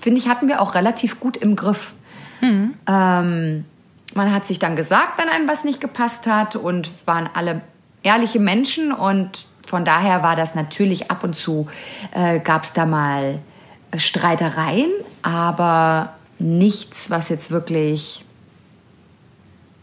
[0.00, 1.94] finde ich, hatten wir auch relativ gut im Griff.
[2.40, 2.74] Mhm.
[2.86, 3.64] Ähm,
[4.14, 7.62] man hat sich dann gesagt, wenn einem was nicht gepasst hat und waren alle
[8.02, 11.68] ehrliche Menschen und von daher war das natürlich ab und zu,
[12.12, 13.38] äh, gab es da mal
[13.96, 14.90] Streitereien,
[15.22, 18.24] aber nichts, was jetzt wirklich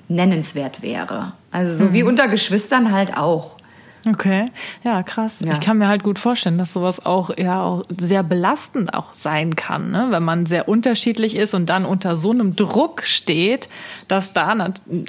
[0.08, 1.34] nennenswert wäre.
[1.52, 1.94] Also so mhm.
[1.94, 3.60] wie unter Geschwistern halt auch.
[4.08, 4.46] Okay,
[4.84, 5.42] ja, krass.
[5.44, 5.52] Ja.
[5.52, 9.58] Ich kann mir halt gut vorstellen, dass sowas auch ja auch sehr belastend auch sein
[9.58, 10.08] kann, ne?
[10.10, 13.68] wenn man sehr unterschiedlich ist und dann unter so einem Druck steht,
[14.08, 14.56] dass da,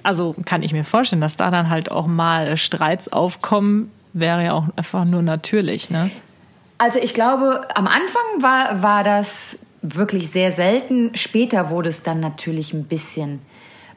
[0.02, 4.52] also kann ich mir vorstellen, dass da dann halt auch mal Streits aufkommen, wäre ja
[4.54, 6.10] auch einfach nur natürlich, ne?
[6.78, 11.12] Also ich glaube, am Anfang war, war das wirklich sehr selten.
[11.14, 13.40] Später wurde es dann natürlich ein bisschen,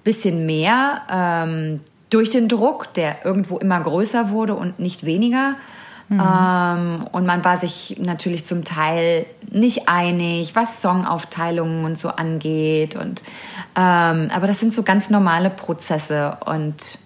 [0.04, 1.02] bisschen mehr.
[1.10, 5.56] Ähm, durch den Druck, der irgendwo immer größer wurde und nicht weniger.
[6.10, 6.22] Mhm.
[6.22, 12.96] Ähm, und man war sich natürlich zum Teil nicht einig, was Songaufteilungen und so angeht.
[12.96, 13.24] Und,
[13.76, 16.38] ähm, aber das sind so ganz normale Prozesse.
[16.46, 17.00] Und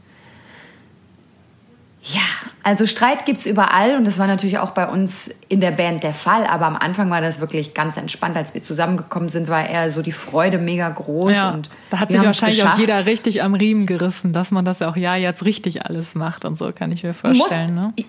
[2.14, 2.22] ja,
[2.64, 6.04] also Streit gibt es überall und das war natürlich auch bei uns in der Band
[6.04, 6.46] der Fall.
[6.46, 8.38] Aber am Anfang war das wirklich ganz entspannt.
[8.38, 11.32] Als wir zusammengekommen sind, war eher so die Freude mega groß.
[11.32, 14.82] Ja, und da hat sich wahrscheinlich auch jeder richtig am Riemen gerissen, dass man das
[14.82, 17.76] auch ja jetzt richtig alles macht und so, kann ich mir vorstellen.
[17.76, 18.06] Muss, ne?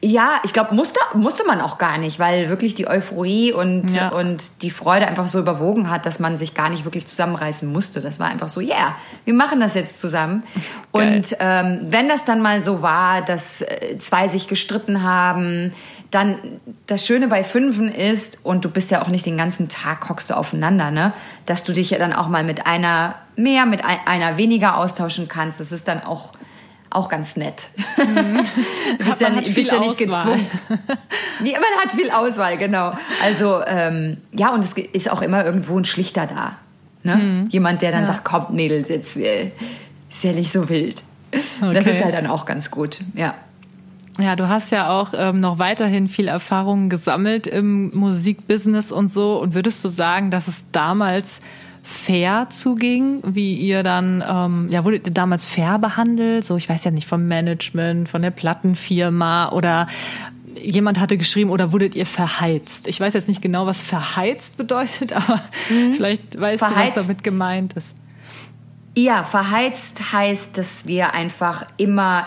[0.00, 4.10] Ja, ich glaube, musste, musste man auch gar nicht, weil wirklich die Euphorie und, ja.
[4.10, 8.00] und die Freude einfach so überwogen hat, dass man sich gar nicht wirklich zusammenreißen musste.
[8.00, 10.44] Das war einfach so, ja, yeah, wir machen das jetzt zusammen.
[10.92, 11.16] Geil.
[11.16, 15.72] Und ähm, wenn das dann mal so war, dass äh, zwei sich gestritten haben,
[16.12, 16.36] dann
[16.86, 20.30] das Schöne bei Fünfen ist, und du bist ja auch nicht den ganzen Tag hockst
[20.30, 21.12] du aufeinander, ne?
[21.44, 25.60] Dass du dich ja dann auch mal mit einer mehr, mit einer weniger austauschen kannst.
[25.60, 26.32] Das ist dann auch
[26.98, 27.68] auch ganz nett.
[27.96, 28.40] Mhm.
[28.98, 30.46] Du bist, ja, nicht, bist ja nicht gezwungen.
[31.42, 32.92] nee, man hat viel Auswahl, genau.
[33.22, 36.56] Also ähm, ja, und es ist auch immer irgendwo ein Schlichter da.
[37.02, 37.16] Ne?
[37.16, 37.48] Mhm.
[37.50, 38.06] Jemand, der dann ja.
[38.06, 39.52] sagt, komm, Mädels, jetzt äh,
[40.10, 41.04] ist ja nicht so wild.
[41.60, 41.74] Okay.
[41.74, 43.34] Das ist halt dann auch ganz gut, ja.
[44.18, 49.40] Ja, du hast ja auch ähm, noch weiterhin viel Erfahrung gesammelt im Musikbusiness und so.
[49.40, 51.40] Und würdest du sagen, dass es damals
[51.88, 56.44] fair zuging, wie ihr dann, ähm, ja, wurdet ihr damals fair behandelt?
[56.44, 59.86] So, ich weiß ja nicht, vom Management, von der Plattenfirma oder
[60.62, 62.88] jemand hatte geschrieben oder wurdet ihr verheizt?
[62.88, 65.94] Ich weiß jetzt nicht genau, was verheizt bedeutet, aber mhm.
[65.94, 66.96] vielleicht weißt verheizt.
[66.96, 67.94] du, was damit gemeint ist.
[68.94, 72.26] Ja, verheizt heißt, dass wir einfach immer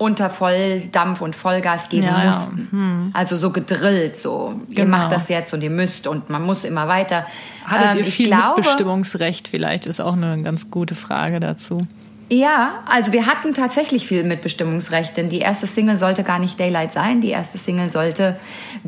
[0.00, 2.26] unter Volldampf und Vollgas geben Ja, ja.
[2.28, 2.68] mussten.
[2.70, 3.10] Hm.
[3.12, 4.96] Also so gedrillt, so ihr Genau.
[4.96, 7.26] macht das jetzt und ihr müsst und man muss immer weiter.
[7.66, 9.46] Hattet Ähm, ihr viel glaube, Mitbestimmungsrecht?
[9.48, 11.86] Vielleicht ist auch eine ganz gute Frage dazu.
[12.30, 16.92] Ja, also wir hatten tatsächlich viel Mitbestimmungsrecht, denn die erste Single sollte gar nicht Daylight
[16.92, 17.20] sein.
[17.20, 18.36] Die erste Single sollte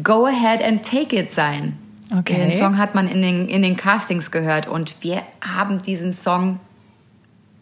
[0.03, 1.77] Go Ahead and Take It sein.
[2.17, 2.37] Okay.
[2.37, 6.59] Den Song hat man in den, in den Castings gehört und wir haben diesen Song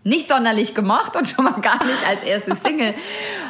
[0.04, 2.94] nicht sonderlich gemocht und schon mal gar nicht als erste Single.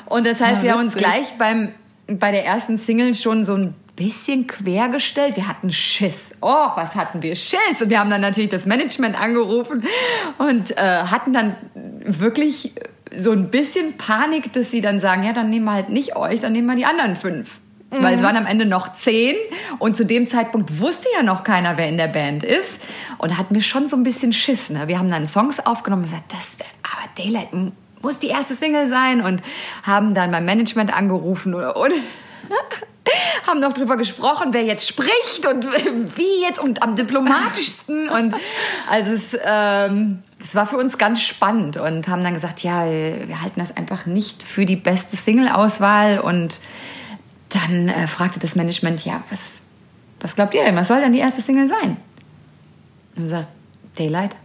[0.06, 1.72] Und das heißt, Ah, wir haben uns gleich beim,
[2.08, 5.36] bei der ersten Single schon so ein bisschen quergestellt.
[5.36, 6.34] Wir hatten Schiss.
[6.40, 7.80] Oh, was hatten wir Schiss?
[7.80, 9.84] Und wir haben dann natürlich das Management angerufen
[10.38, 12.72] und äh, hatten dann wirklich
[13.14, 16.40] so ein bisschen Panik, dass sie dann sagen, ja, dann nehmen wir halt nicht euch,
[16.40, 17.60] dann nehmen wir die anderen fünf.
[17.90, 19.34] Weil es waren am Ende noch zehn
[19.78, 22.80] und zu dem Zeitpunkt wusste ja noch keiner, wer in der Band ist.
[23.18, 24.70] Und hatten wir schon so ein bisschen Schiss.
[24.70, 24.86] Ne?
[24.86, 27.48] Wir haben dann Songs aufgenommen und gesagt, das, aber Daylight
[28.00, 29.42] muss die erste Single sein und
[29.82, 31.92] haben dann beim Management angerufen und, und
[33.46, 35.66] haben noch drüber gesprochen, wer jetzt spricht und
[36.16, 38.08] wie jetzt und am diplomatischsten.
[38.08, 38.34] Und
[38.88, 43.42] also es, ähm, es war für uns ganz spannend und haben dann gesagt, ja, wir
[43.42, 46.20] halten das einfach nicht für die beste Single-Auswahl.
[46.20, 46.60] Und
[47.50, 49.62] dann äh, fragte das Management, ja, was,
[50.20, 50.76] was glaubt ihr denn?
[50.76, 51.96] Was soll denn die erste Single sein?
[53.16, 53.48] Und sagt,
[53.96, 54.36] Daylight.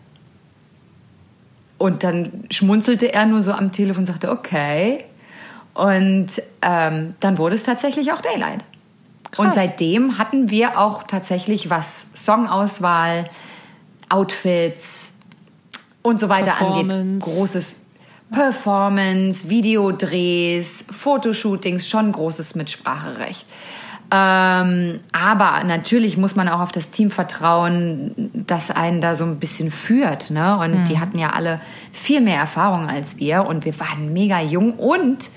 [1.77, 5.05] Und dann schmunzelte er nur so am Telefon und sagte, okay.
[5.73, 8.63] Und ähm, dann wurde es tatsächlich auch Daylight.
[9.37, 13.29] Und seitdem hatten wir auch tatsächlich, was Songauswahl,
[14.07, 15.13] Outfits
[16.01, 17.77] und so weiter angeht, großes
[18.31, 23.45] Performance, Videodrehs, Fotoshootings, schon großes Mitspracherecht.
[24.11, 29.39] Ähm, aber natürlich muss man auch auf das Team vertrauen, das einen da so ein
[29.39, 30.29] bisschen führt.
[30.29, 30.57] Ne?
[30.57, 31.59] Und die hatten ja alle
[31.91, 35.29] viel mehr Erfahrung als wir und wir waren mega jung und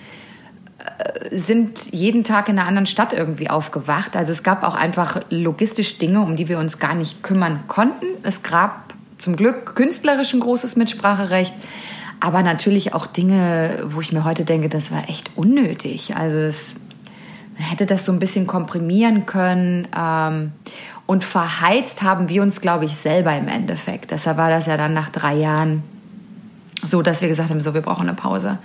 [0.79, 4.17] äh, sind jeden Tag in einer anderen Stadt irgendwie aufgewacht.
[4.17, 8.07] Also es gab auch einfach logistisch Dinge, um die wir uns gar nicht kümmern konnten.
[8.23, 11.55] Es gab zum Glück künstlerisch ein großes Mitspracherecht,
[12.21, 16.17] aber natürlich auch Dinge, wo ich mir heute denke, das war echt unnötig.
[16.17, 16.77] Also es,
[17.57, 19.89] man hätte das so ein bisschen komprimieren können.
[19.97, 20.53] Ähm,
[21.07, 24.11] und verheizt haben wir uns, glaube ich, selber im Endeffekt.
[24.11, 25.83] Deshalb war das ja dann nach drei Jahren
[26.83, 28.59] so, dass wir gesagt haben, so, wir brauchen eine Pause.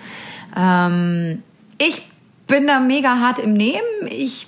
[0.55, 1.41] Ähm,
[1.77, 2.09] ich
[2.47, 3.81] bin da mega hart im Nehmen.
[4.09, 4.47] Ich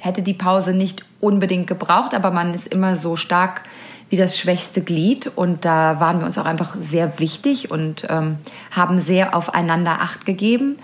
[0.00, 3.62] hätte die Pause nicht unbedingt gebraucht, aber man ist immer so stark
[4.10, 8.38] wie das schwächste Glied und da waren wir uns auch einfach sehr wichtig und ähm,
[8.70, 10.76] haben sehr aufeinander Acht gegeben.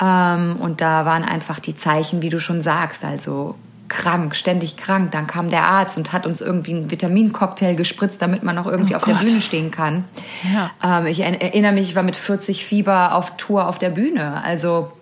[0.00, 3.56] Ähm, und da waren einfach die Zeichen, wie du schon sagst, also
[3.88, 5.10] krank, ständig krank.
[5.12, 8.92] Dann kam der Arzt und hat uns irgendwie einen Vitamincocktail gespritzt, damit man noch irgendwie
[8.94, 9.24] Oh auf der Gott.
[9.24, 10.04] Bühne stehen kann.
[10.54, 10.98] Ja.
[11.00, 14.42] Ähm, ich er- erinnere mich, ich war mit 40 Fieber auf Tour auf der Bühne.
[14.44, 14.92] Also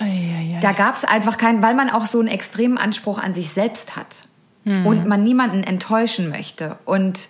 [0.00, 0.58] Eieiei.
[0.62, 3.94] da gab es einfach keinen, weil man auch so einen extremen Anspruch an sich selbst
[3.96, 4.24] hat
[4.64, 6.76] und man niemanden enttäuschen möchte.
[6.84, 7.28] Und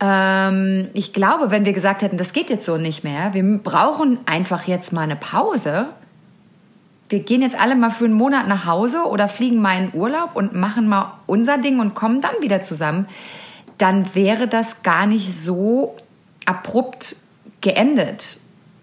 [0.00, 4.18] ähm, ich glaube, wenn wir gesagt hätten, das geht jetzt so nicht mehr, wir brauchen
[4.26, 5.86] einfach jetzt mal eine Pause.
[7.08, 10.30] Wir gehen jetzt alle mal für einen Monat nach Hause oder fliegen mal in Urlaub
[10.34, 13.06] und machen mal unser Ding und kommen dann wieder zusammen,
[13.78, 15.96] dann wäre das gar nicht so
[16.46, 17.16] abrupt
[17.60, 18.38] geendet,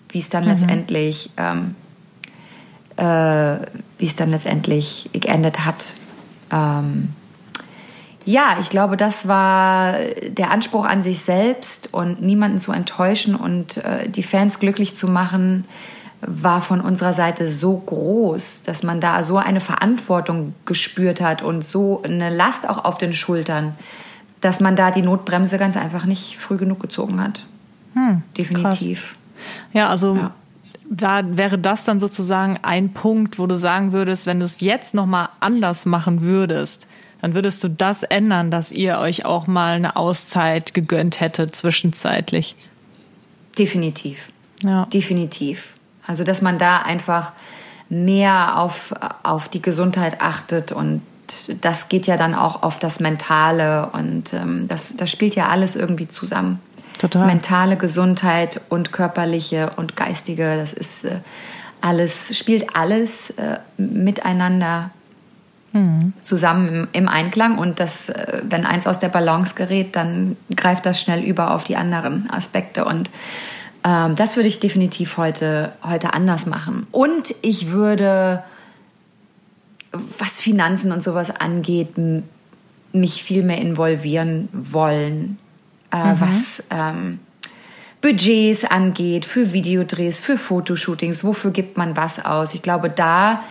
[0.10, 1.76] wie es dann letztendlich ähm,
[2.98, 3.58] äh,
[3.98, 5.94] wie es dann letztendlich geendet hat.
[6.52, 7.10] Ähm,
[8.28, 9.94] ja, ich glaube, das war
[10.28, 15.08] der Anspruch an sich selbst und niemanden zu enttäuschen und äh, die Fans glücklich zu
[15.08, 15.64] machen,
[16.20, 21.64] war von unserer Seite so groß, dass man da so eine Verantwortung gespürt hat und
[21.64, 23.76] so eine Last auch auf den Schultern,
[24.42, 27.46] dass man da die Notbremse ganz einfach nicht früh genug gezogen hat.
[28.38, 29.16] Definitiv.
[29.72, 30.34] Ja, also Ja.
[30.90, 34.94] War, wäre das dann sozusagen ein Punkt, wo du sagen würdest, wenn du es jetzt
[34.94, 36.88] nochmal anders machen würdest,
[37.22, 42.56] dann würdest du das ändern, dass ihr euch auch mal eine Auszeit gegönnt hättet zwischenzeitlich.
[43.58, 44.20] Definitiv.
[44.62, 44.86] Ja.
[44.86, 45.74] Definitiv.
[46.06, 47.34] Also, dass man da einfach
[47.90, 51.02] mehr auf, auf die Gesundheit achtet und
[51.62, 55.76] das geht ja dann auch auf das Mentale und ähm, das, das spielt ja alles
[55.76, 56.60] irgendwie zusammen.
[57.00, 57.26] Total.
[57.26, 61.20] Mentale Gesundheit und körperliche und geistige, das ist äh,
[61.82, 64.92] alles, spielt alles äh, miteinander
[66.24, 70.86] zusammen im, im Einklang und das, äh, wenn eins aus der Balance gerät, dann greift
[70.86, 73.10] das schnell über auf die anderen Aspekte und
[73.84, 76.88] ähm, das würde ich definitiv heute, heute anders machen.
[76.92, 78.44] Und ich würde,
[80.18, 81.96] was Finanzen und sowas angeht,
[82.92, 85.38] mich viel mehr involvieren wollen,
[85.92, 87.20] äh, was, ähm,
[88.02, 92.54] Budgets angeht, für Videodrehs, für Fotoshootings, wofür gibt man was aus?
[92.54, 93.44] Ich glaube, da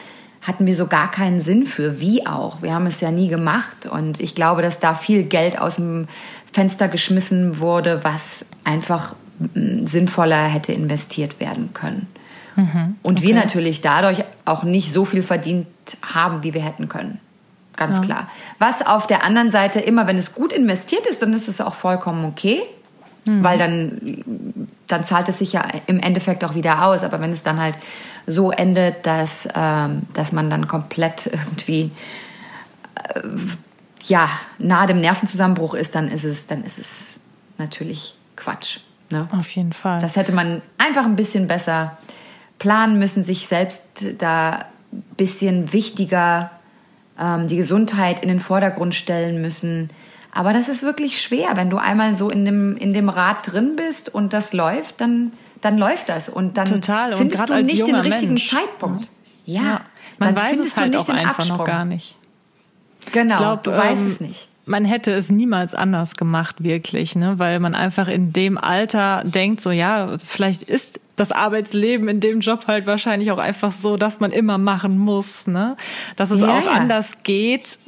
[0.46, 2.62] hatten wir so gar keinen Sinn für, wie auch.
[2.62, 6.06] Wir haben es ja nie gemacht und ich glaube, dass da viel Geld aus dem
[6.52, 12.06] Fenster geschmissen wurde, was einfach mm, sinnvoller hätte investiert werden können.
[12.54, 13.28] Mhm, und okay.
[13.28, 15.66] wir natürlich dadurch auch nicht so viel verdient
[16.02, 17.20] haben, wie wir hätten können.
[17.76, 18.04] Ganz ja.
[18.04, 18.28] klar.
[18.58, 21.74] Was auf der anderen Seite immer, wenn es gut investiert ist, dann ist es auch
[21.74, 22.62] vollkommen okay.
[23.26, 23.44] Mhm.
[23.44, 24.24] Weil dann,
[24.86, 27.02] dann zahlt es sich ja im Endeffekt auch wieder aus.
[27.02, 27.76] Aber wenn es dann halt
[28.26, 31.90] so endet, dass, ähm, dass man dann komplett irgendwie
[32.94, 33.20] äh,
[34.04, 37.20] ja, nahe dem Nervenzusammenbruch ist, dann ist es, dann ist es
[37.58, 38.78] natürlich Quatsch.
[39.10, 39.28] Ne?
[39.32, 40.00] Auf jeden Fall.
[40.00, 41.96] Das hätte man einfach ein bisschen besser
[42.58, 46.50] planen müssen, sich selbst da ein bisschen wichtiger
[47.18, 49.90] ähm, die Gesundheit in den Vordergrund stellen müssen
[50.36, 51.52] aber das ist wirklich schwer.
[51.54, 55.32] Wenn du einmal so in dem, in dem Rad drin bist und das läuft, dann,
[55.60, 56.28] dann läuft das.
[56.28, 57.12] Und dann Total.
[57.12, 58.50] Und findest du nicht den richtigen Mensch.
[58.50, 59.08] Zeitpunkt.
[59.44, 59.80] Ja, ja.
[60.18, 61.58] man weiß es halt auch einfach Absprung.
[61.58, 62.16] noch gar nicht.
[63.12, 64.48] Genau, glaub, du ähm, weißt es nicht.
[64.68, 67.38] Man hätte es niemals anders gemacht, wirklich, ne?
[67.38, 72.40] weil man einfach in dem Alter denkt, so ja, vielleicht ist das Arbeitsleben in dem
[72.40, 75.76] Job halt wahrscheinlich auch einfach so, dass man immer machen muss, ne?
[76.16, 76.72] Dass es ja, auch ja.
[76.72, 77.78] anders geht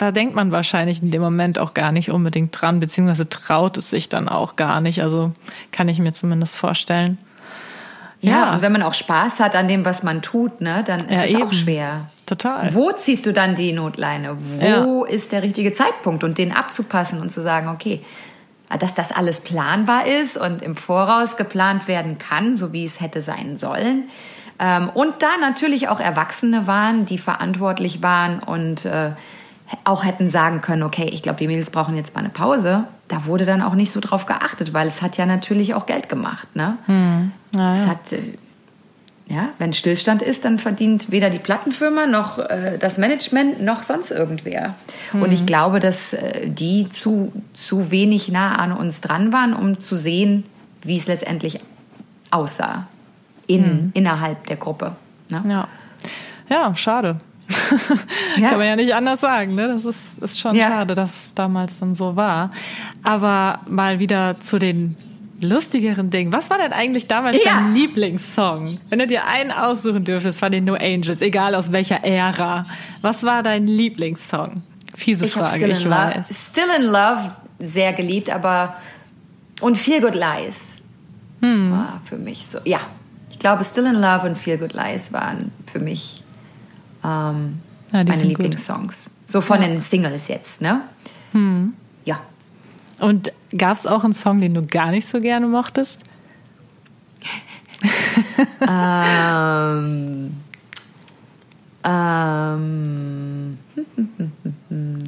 [0.00, 3.90] da denkt man wahrscheinlich in dem Moment auch gar nicht unbedingt dran, beziehungsweise traut es
[3.90, 5.02] sich dann auch gar nicht.
[5.02, 5.32] Also
[5.72, 7.18] kann ich mir zumindest vorstellen.
[8.22, 8.54] Ja, ja.
[8.54, 11.22] und wenn man auch Spaß hat an dem, was man tut, ne, dann ist ja,
[11.24, 11.42] es eben.
[11.42, 12.08] auch schwer.
[12.24, 12.74] Total.
[12.74, 14.38] Wo ziehst du dann die Notleine?
[14.38, 15.10] Wo ja.
[15.10, 18.02] ist der richtige Zeitpunkt und den abzupassen und zu sagen, okay,
[18.78, 23.20] dass das alles planbar ist und im Voraus geplant werden kann, so wie es hätte
[23.20, 24.04] sein sollen.
[24.58, 29.12] Ähm, und da natürlich auch Erwachsene waren, die verantwortlich waren und äh,
[29.84, 32.84] auch hätten sagen können, okay, ich glaube, die Mädels brauchen jetzt mal eine Pause.
[33.08, 36.08] Da wurde dann auch nicht so drauf geachtet, weil es hat ja natürlich auch Geld
[36.08, 36.48] gemacht.
[36.54, 36.76] Ne?
[36.86, 37.32] Hm.
[37.54, 38.18] Ja, es hat, äh,
[39.28, 44.10] ja, wenn Stillstand ist, dann verdient weder die Plattenfirma noch äh, das Management noch sonst
[44.10, 44.74] irgendwer.
[45.12, 45.22] Hm.
[45.22, 49.78] Und ich glaube, dass äh, die zu, zu wenig nah an uns dran waren, um
[49.78, 50.44] zu sehen,
[50.82, 51.60] wie es letztendlich
[52.32, 52.86] aussah
[53.46, 53.90] in, hm.
[53.94, 54.96] innerhalb der Gruppe.
[55.30, 55.42] Ne?
[55.48, 55.68] Ja.
[56.48, 57.18] ja, schade
[58.36, 58.48] ja.
[58.48, 59.54] Kann man ja nicht anders sagen.
[59.54, 59.68] Ne?
[59.68, 60.68] Das ist, ist schon ja.
[60.68, 62.50] schade, dass damals dann so war.
[63.02, 64.96] Aber mal wieder zu den
[65.42, 66.32] lustigeren Dingen.
[66.32, 67.54] Was war denn eigentlich damals ja.
[67.54, 68.78] dein Lieblingssong?
[68.88, 72.66] Wenn du dir einen aussuchen dürftest von den No Angels, egal aus welcher Ära,
[73.00, 74.62] was war dein Lieblingssong?
[74.94, 76.14] Fiese ich Frage, Still ich in weiß.
[76.16, 78.76] Love, Still in Love sehr geliebt, aber
[79.60, 80.80] und Feel Good Lies
[81.40, 81.70] hm.
[81.70, 82.58] war für mich so.
[82.64, 82.80] Ja,
[83.30, 86.19] ich glaube Still in Love und Feel Good Lies waren für mich
[87.04, 87.60] ähm,
[87.92, 89.10] ja, meine Lieblingssongs.
[89.26, 89.68] So von ja.
[89.68, 90.82] den Singles jetzt, ne?
[91.32, 91.74] Hm.
[92.04, 92.20] Ja.
[92.98, 96.02] Und gab es auch einen Song, den du gar nicht so gerne mochtest?
[98.68, 100.36] ähm,
[101.84, 103.58] ähm,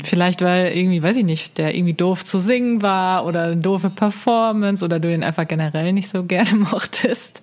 [0.04, 3.90] Vielleicht weil irgendwie, weiß ich nicht, der irgendwie doof zu singen war oder eine doofe
[3.90, 7.42] Performance oder du den einfach generell nicht so gerne mochtest.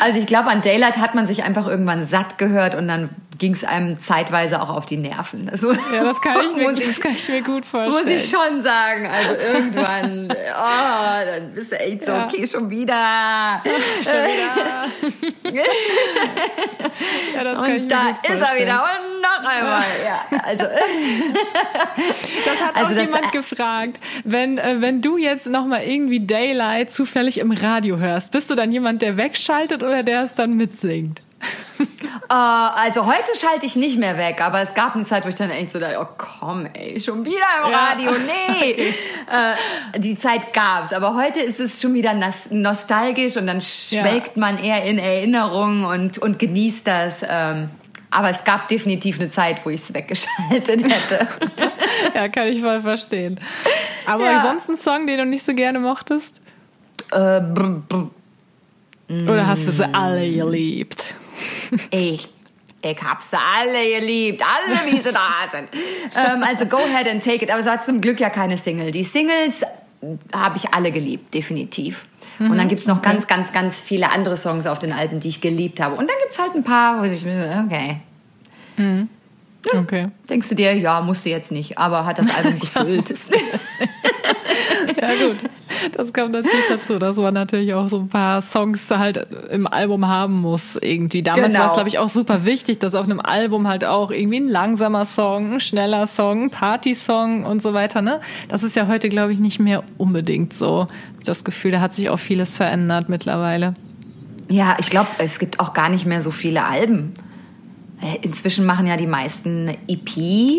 [0.00, 3.08] Also ich glaube, an Daylight hat man sich einfach irgendwann satt gehört und dann
[3.40, 5.48] ging es einem zeitweise auch auf die Nerven.
[5.48, 8.04] Also, ja, das kann, ich mir, das kann ich mir gut vorstellen.
[8.04, 9.06] Muss ich schon sagen.
[9.06, 12.26] Also irgendwann, oh, dann bist du echt so, ja.
[12.26, 13.62] okay, schon wieder.
[14.04, 14.86] schon wieder.
[17.34, 19.84] ja, das kann und ich mir da gut ist er wieder und noch einmal.
[20.04, 20.66] Ja, also.
[22.44, 24.00] das hat also auch jemand das, gefragt.
[24.24, 28.70] Wenn, äh, wenn du jetzt nochmal irgendwie Daylight zufällig im Radio hörst, bist du dann
[28.70, 31.22] jemand, der wegschaltet oder der es dann mitsingt?
[32.28, 35.34] Äh, also heute schalte ich nicht mehr weg, aber es gab eine Zeit, wo ich
[35.34, 38.18] dann echt so dachte, oh komm, ey, schon wieder im Radio, ja.
[38.60, 38.72] nee.
[38.72, 38.94] Okay.
[39.94, 42.14] Äh, die Zeit gab's, aber heute ist es schon wieder
[42.50, 44.40] nostalgisch und dann schwelgt ja.
[44.40, 47.24] man eher in Erinnerungen und, und genießt das.
[47.28, 47.70] Ähm,
[48.12, 51.28] aber es gab definitiv eine Zeit, wo ich es weggeschaltet hätte.
[52.14, 53.38] ja, kann ich voll verstehen.
[54.06, 54.38] Aber ja.
[54.38, 56.40] ansonsten Song, den du nicht so gerne mochtest?
[57.12, 58.10] Äh, brr, brr.
[59.10, 61.14] Oder hast du sie alle geliebt?
[61.90, 62.28] Ich
[62.82, 65.68] ich hab sie alle geliebt, alle wie sie da sind.
[66.16, 67.50] ähm, also go ahead and take it.
[67.50, 68.90] Aber es war zum Glück ja keine Single.
[68.90, 69.64] Die Singles
[70.34, 72.06] habe ich alle geliebt, definitiv.
[72.38, 72.52] Mhm.
[72.52, 73.10] Und dann gibt's noch okay.
[73.10, 75.96] ganz, ganz, ganz viele andere Songs auf den Alben, die ich geliebt habe.
[75.96, 78.00] Und dann gibt's halt ein paar, wo ich mir, okay.
[78.76, 79.08] Mhm.
[79.74, 80.08] Okay.
[80.28, 83.10] Denkst du dir, ja, musste jetzt nicht, aber hat das Album gefüllt.
[83.10, 83.36] ja,
[85.08, 85.36] gut.
[85.96, 90.06] Das kommt natürlich dazu, dass man natürlich auch so ein paar Songs halt im Album
[90.06, 91.22] haben muss irgendwie.
[91.22, 91.60] Damals genau.
[91.60, 94.48] war es, glaube ich, auch super wichtig, dass auf einem Album halt auch irgendwie ein
[94.48, 98.02] langsamer Song, ein schneller Song, ein Party-Song und so weiter.
[98.02, 98.20] Ne?
[98.48, 100.86] Das ist ja heute, glaube ich, nicht mehr unbedingt so.
[101.24, 103.74] Das Gefühl, da hat sich auch vieles verändert mittlerweile.
[104.48, 107.14] Ja, ich glaube, es gibt auch gar nicht mehr so viele Alben.
[108.22, 110.16] Inzwischen machen ja die meisten EP.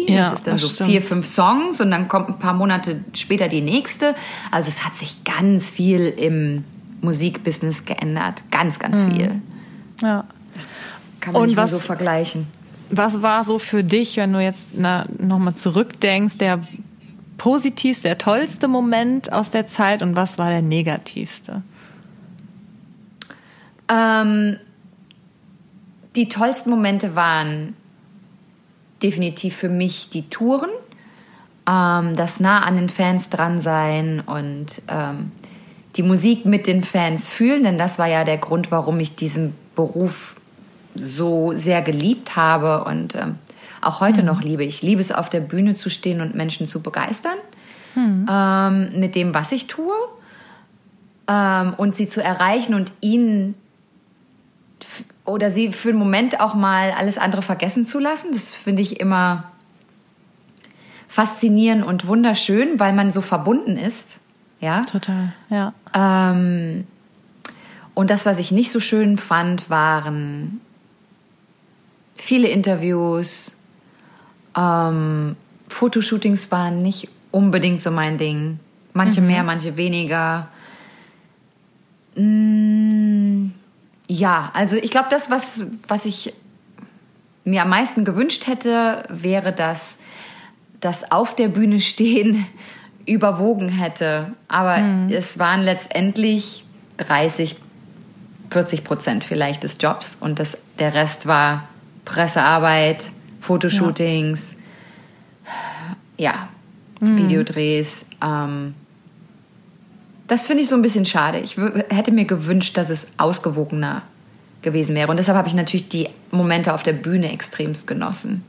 [0.08, 0.90] Ja, das ist dann das so stimmt.
[0.92, 4.16] vier, fünf Songs und dann kommt ein paar Monate später die nächste.
[4.52, 6.64] Also es hat sich ganz viel im
[7.02, 8.44] Musikbusiness geändert.
[8.52, 9.12] Ganz, ganz mhm.
[9.12, 9.42] viel.
[10.04, 10.26] Ja.
[10.54, 10.68] Das
[11.20, 12.48] kann man und nicht was, so vergleichen.
[12.92, 16.62] Was war so für dich, wenn du jetzt nochmal zurückdenkst, der
[17.38, 21.64] positivste, der tollste Moment aus der Zeit und was war der negativste?
[23.90, 24.58] Ähm,
[26.16, 27.76] die tollsten Momente waren
[29.02, 30.70] definitiv für mich die Touren,
[31.68, 35.32] ähm, das nah an den Fans dran sein und ähm,
[35.96, 39.56] die Musik mit den Fans fühlen, denn das war ja der Grund, warum ich diesen
[39.76, 40.36] Beruf
[40.96, 43.36] so sehr geliebt habe und ähm,
[43.82, 44.28] auch heute mhm.
[44.28, 44.64] noch liebe.
[44.64, 47.38] Ich liebe es, auf der Bühne zu stehen und Menschen zu begeistern
[47.96, 48.28] mhm.
[48.30, 49.94] ähm, mit dem, was ich tue
[51.28, 53.56] ähm, und sie zu erreichen und ihnen
[55.26, 58.34] oder sie für einen Moment auch mal alles andere vergessen zu lassen.
[58.34, 59.52] Das finde ich immer
[61.08, 64.20] faszinierend und wunderschön, weil man so verbunden ist.
[64.60, 65.74] Ja, total, ja.
[65.94, 66.86] Ähm,
[67.94, 70.62] und das, was ich nicht so schön fand, waren
[72.16, 73.54] viele Interviews.
[74.56, 75.36] Ähm,
[75.68, 78.60] Fotoshootings waren nicht unbedingt so mein Ding.
[78.94, 79.28] Manche mhm.
[79.28, 80.48] mehr, manche weniger.
[82.16, 83.52] Mmh
[84.12, 86.34] ja, also ich glaube, das, was, was ich
[87.46, 90.00] mir am meisten gewünscht hätte, wäre, dass
[90.82, 92.46] das auf der Bühne stehen
[93.06, 94.34] überwogen hätte.
[94.50, 95.10] Aber mhm.
[95.10, 96.66] es waren letztendlich
[96.98, 97.56] 30,
[98.50, 101.70] 40 Prozent vielleicht des Jobs und das, der Rest war
[102.04, 104.58] Pressearbeit, Fotoshootings,
[106.18, 106.50] ja, ja
[107.00, 107.18] mhm.
[107.18, 108.06] Videodrehs.
[108.22, 108.76] Ähm,
[110.32, 111.40] das finde ich so ein bisschen schade.
[111.40, 111.58] Ich
[111.90, 114.02] hätte mir gewünscht, dass es ausgewogener
[114.62, 115.12] gewesen wäre.
[115.12, 118.42] Und deshalb habe ich natürlich die Momente auf der Bühne extremst genossen.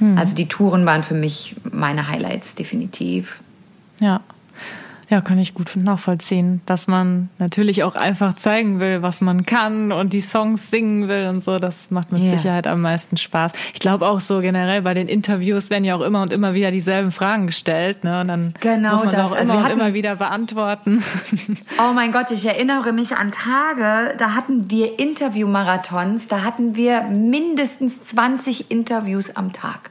[0.00, 0.18] Hm.
[0.18, 3.40] Also die Touren waren für mich meine Highlights definitiv.
[4.00, 4.20] Ja.
[5.10, 9.90] Ja, kann ich gut nachvollziehen, dass man natürlich auch einfach zeigen will, was man kann
[9.90, 11.58] und die Songs singen will und so.
[11.58, 12.36] Das macht mit yeah.
[12.36, 13.50] Sicherheit am meisten Spaß.
[13.74, 16.70] Ich glaube auch so generell bei den Interviews werden ja auch immer und immer wieder
[16.70, 18.04] dieselben Fragen gestellt.
[18.04, 18.20] Ne?
[18.20, 19.32] Und dann genau muss man das.
[19.32, 21.02] auch also immer, hatten, immer wieder beantworten.
[21.78, 27.02] Oh mein Gott, ich erinnere mich an Tage, da hatten wir Interviewmarathons, da hatten wir
[27.02, 29.90] mindestens 20 Interviews am Tag.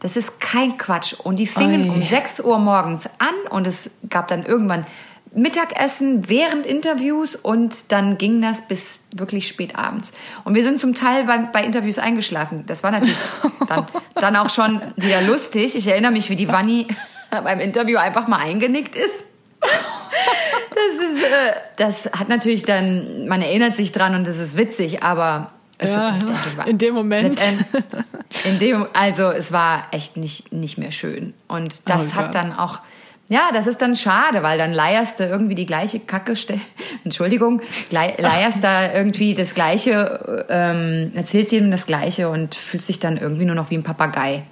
[0.00, 1.14] Das ist kein Quatsch.
[1.14, 1.96] Und die fingen Oi.
[1.96, 4.86] um 6 Uhr morgens an und es gab dann irgendwann
[5.32, 10.10] Mittagessen während Interviews und dann ging das bis wirklich spät abends.
[10.44, 12.64] Und wir sind zum Teil bei, bei Interviews eingeschlafen.
[12.66, 13.16] Das war natürlich
[13.68, 15.76] dann, dann auch schon wieder lustig.
[15.76, 16.88] Ich erinnere mich, wie die Wanni
[17.30, 19.24] beim Interview einfach mal eingenickt ist.
[19.60, 25.02] Das ist, äh, das hat natürlich dann, man erinnert sich dran und das ist witzig,
[25.02, 26.14] aber es ja,
[26.66, 27.40] in dem Moment.
[28.44, 31.34] In dem, also es war echt nicht, nicht mehr schön.
[31.48, 32.78] Und das oh hat dann auch,
[33.28, 36.34] ja, das ist dann schade, weil dann leierst du irgendwie die gleiche Kacke,
[37.04, 37.60] Entschuldigung,
[37.90, 43.46] leierst da irgendwie das Gleiche, ähm, erzählst jedem das Gleiche und fühlst dich dann irgendwie
[43.46, 44.44] nur noch wie ein Papagei.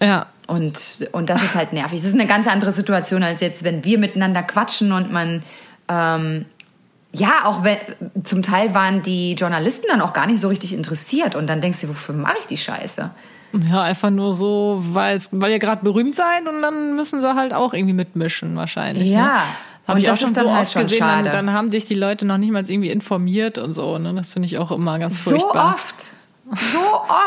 [0.00, 0.26] Ja.
[0.46, 2.00] Und, und das ist halt nervig.
[2.00, 5.42] Das ist eine ganz andere Situation als jetzt, wenn wir miteinander quatschen und man
[5.88, 6.46] ähm,
[7.12, 7.78] ja, auch wenn,
[8.24, 11.80] zum Teil waren die Journalisten dann auch gar nicht so richtig interessiert und dann denkst
[11.80, 13.10] du, wofür mache ich die Scheiße?
[13.70, 17.54] Ja, einfach nur so, weil's, weil ihr gerade berühmt seid und dann müssen sie halt
[17.54, 19.10] auch irgendwie mitmischen wahrscheinlich.
[19.10, 19.16] Ne?
[19.16, 19.24] Ja.
[19.24, 19.42] Ne?
[19.88, 22.36] Habe ich auch schon so halt oft gesehen, dann, dann, haben dich die Leute noch
[22.36, 23.96] nicht mal irgendwie informiert und so.
[23.96, 24.12] Ne?
[24.12, 25.78] Das finde ich auch immer ganz furchtbar.
[25.78, 26.10] So oft.
[26.72, 26.78] So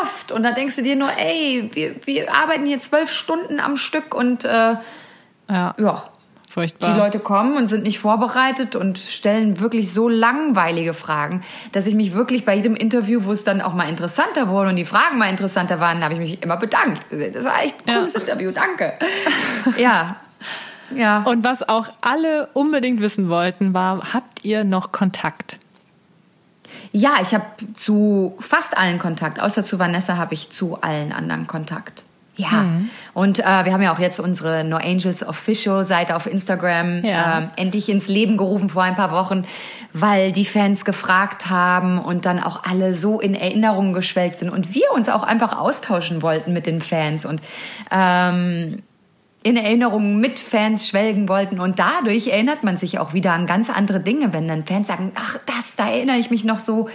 [0.02, 0.30] oft.
[0.30, 4.14] Und da denkst du dir nur, ey, wir, wir arbeiten hier zwölf Stunden am Stück
[4.14, 4.76] und äh,
[5.48, 5.74] ja.
[5.76, 6.11] ja.
[6.52, 6.92] Furchtbar.
[6.92, 11.40] Die Leute kommen und sind nicht vorbereitet und stellen wirklich so langweilige Fragen,
[11.72, 14.76] dass ich mich wirklich bei jedem Interview, wo es dann auch mal interessanter wurde und
[14.76, 17.06] die Fragen mal interessanter waren, habe ich mich immer bedankt.
[17.10, 18.20] Das war echt ein cooles ja.
[18.20, 18.92] Interview, danke.
[19.78, 20.16] ja.
[20.94, 21.22] Ja.
[21.22, 25.58] Und was auch alle unbedingt wissen wollten, war, habt ihr noch Kontakt?
[26.92, 29.40] Ja, ich habe zu fast allen Kontakt.
[29.40, 32.04] Außer zu Vanessa habe ich zu allen anderen Kontakt.
[32.42, 32.90] Ja, mhm.
[33.14, 37.40] und äh, wir haben ja auch jetzt unsere No Angels Official Seite auf Instagram ja.
[37.40, 39.44] äh, endlich ins Leben gerufen vor ein paar Wochen,
[39.92, 44.74] weil die Fans gefragt haben und dann auch alle so in Erinnerungen geschwelgt sind und
[44.74, 47.40] wir uns auch einfach austauschen wollten mit den Fans und
[47.90, 48.82] ähm,
[49.42, 51.58] in Erinnerungen mit Fans schwelgen wollten.
[51.60, 55.12] Und dadurch erinnert man sich auch wieder an ganz andere Dinge, wenn dann Fans sagen,
[55.14, 56.88] ach, das, da erinnere ich mich noch so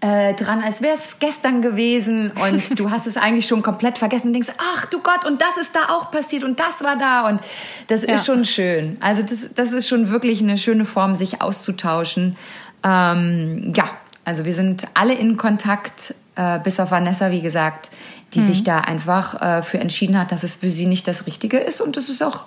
[0.00, 4.28] äh, dran, als wäre es gestern gewesen und du hast es eigentlich schon komplett vergessen
[4.28, 7.28] und denkst, ach du Gott, und das ist da auch passiert und das war da
[7.28, 7.40] und
[7.86, 8.14] das ja.
[8.14, 8.98] ist schon schön.
[9.00, 12.36] Also das, das ist schon wirklich eine schöne Form, sich auszutauschen.
[12.84, 13.90] Ähm, ja,
[14.24, 17.90] also wir sind alle in Kontakt, äh, bis auf Vanessa, wie gesagt,
[18.34, 18.46] die mhm.
[18.46, 21.80] sich da einfach äh, für entschieden hat, dass es für sie nicht das Richtige ist
[21.80, 22.44] und das ist auch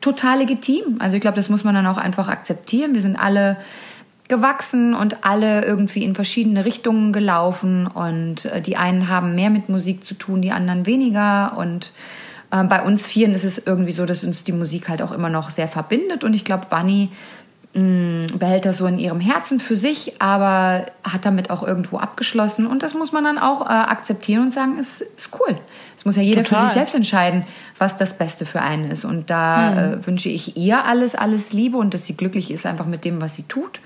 [0.00, 0.96] total legitim.
[0.98, 2.94] Also ich glaube, das muss man dann auch einfach akzeptieren.
[2.94, 3.56] Wir sind alle
[4.32, 9.68] gewachsen und alle irgendwie in verschiedene Richtungen gelaufen und äh, die einen haben mehr mit
[9.68, 11.92] Musik zu tun, die anderen weniger und
[12.50, 15.28] äh, bei uns Vieren ist es irgendwie so, dass uns die Musik halt auch immer
[15.28, 17.10] noch sehr verbindet und ich glaube, Bunny
[17.74, 22.66] mh, behält das so in ihrem Herzen für sich, aber hat damit auch irgendwo abgeschlossen
[22.66, 25.56] und das muss man dann auch äh, akzeptieren und sagen, ist, ist cool.
[25.94, 26.60] Es muss ja jeder Total.
[26.60, 27.44] für sich selbst entscheiden,
[27.76, 29.78] was das Beste für einen ist und da hm.
[29.78, 33.20] äh, wünsche ich ihr alles, alles Liebe und dass sie glücklich ist einfach mit dem,
[33.20, 33.80] was sie tut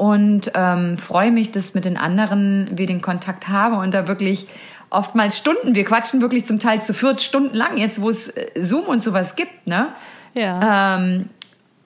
[0.00, 4.46] und ähm, freue mich, dass mit den anderen wir den Kontakt haben und da wirklich
[4.88, 8.46] oftmals Stunden, wir quatschen wirklich zum Teil zu viert Stunden lang, jetzt wo es äh,
[8.58, 9.88] Zoom und sowas gibt, ne?
[10.32, 10.96] Ja.
[10.96, 11.28] Ähm,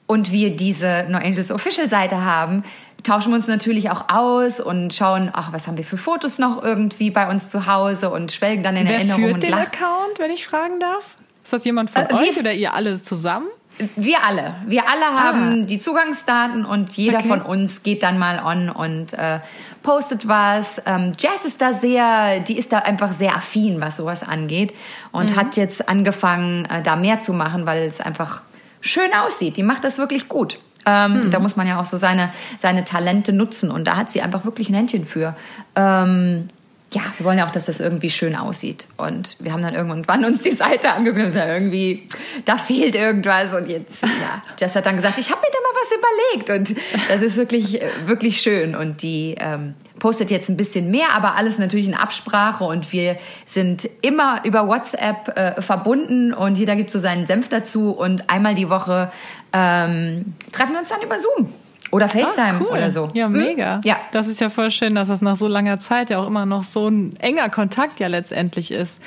[0.07, 2.63] und wir diese No Angels Official Seite haben,
[3.03, 6.63] tauschen wir uns natürlich auch aus und schauen, ach, was haben wir für Fotos noch
[6.63, 9.25] irgendwie bei uns zu Hause und schwelgen dann in Wer Erinnerungen.
[9.25, 11.17] Wer führt den Account, wenn ich fragen darf?
[11.43, 13.49] Ist das jemand von äh, euch oder ihr alle zusammen?
[13.97, 14.55] Wir alle.
[14.67, 15.67] Wir alle haben ah.
[15.67, 17.29] die Zugangsdaten und jeder okay.
[17.29, 19.41] von uns geht dann mal on und äh,
[19.83, 20.81] postet was.
[20.87, 24.75] Ähm, Jazz ist da sehr, die ist da einfach sehr affin, was sowas angeht
[25.11, 25.37] und mhm.
[25.37, 28.43] hat jetzt angefangen, äh, da mehr zu machen, weil es einfach
[28.81, 29.57] schön aussieht.
[29.57, 30.59] Die macht das wirklich gut.
[30.87, 31.31] Ähm, mhm.
[31.31, 34.45] Da muss man ja auch so seine, seine Talente nutzen und da hat sie einfach
[34.45, 35.35] wirklich ein Händchen für.
[35.75, 36.49] Ähm,
[36.93, 38.87] ja, wir wollen ja auch, dass das irgendwie schön aussieht.
[38.97, 42.07] Und wir haben dann irgendwann uns die Seite angeguckt und gesagt, irgendwie,
[42.45, 43.53] da fehlt irgendwas.
[43.53, 46.51] Und jetzt, ja, Jess hat dann gesagt, ich habe mir da mal was überlegt.
[46.51, 48.77] Und das ist wirklich, wirklich schön.
[48.77, 52.65] Und die ähm, postet jetzt ein bisschen mehr, aber alles natürlich in Absprache.
[52.65, 53.17] Und wir
[53.47, 57.91] sind immer über WhatsApp äh, verbunden und jeder gibt so seinen Senf dazu.
[57.91, 59.11] Und einmal die Woche
[59.53, 61.53] ähm, treffen wir uns dann über Zoom.
[61.91, 62.69] Oder FaceTime ah, cool.
[62.69, 63.09] oder so.
[63.15, 63.33] Ja, hm?
[63.33, 63.81] mega.
[63.85, 63.99] Ja.
[64.13, 66.63] Das ist ja voll schön, dass das nach so langer Zeit ja auch immer noch
[66.63, 69.01] so ein enger Kontakt ja letztendlich ist.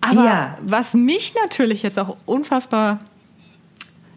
[0.00, 0.58] Aber ja.
[0.62, 2.98] was mich natürlich jetzt auch unfassbar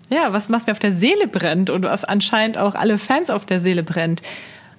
[0.10, 3.46] ja, was, was mir auf der Seele brennt und was anscheinend auch alle Fans auf
[3.46, 4.22] der Seele brennt.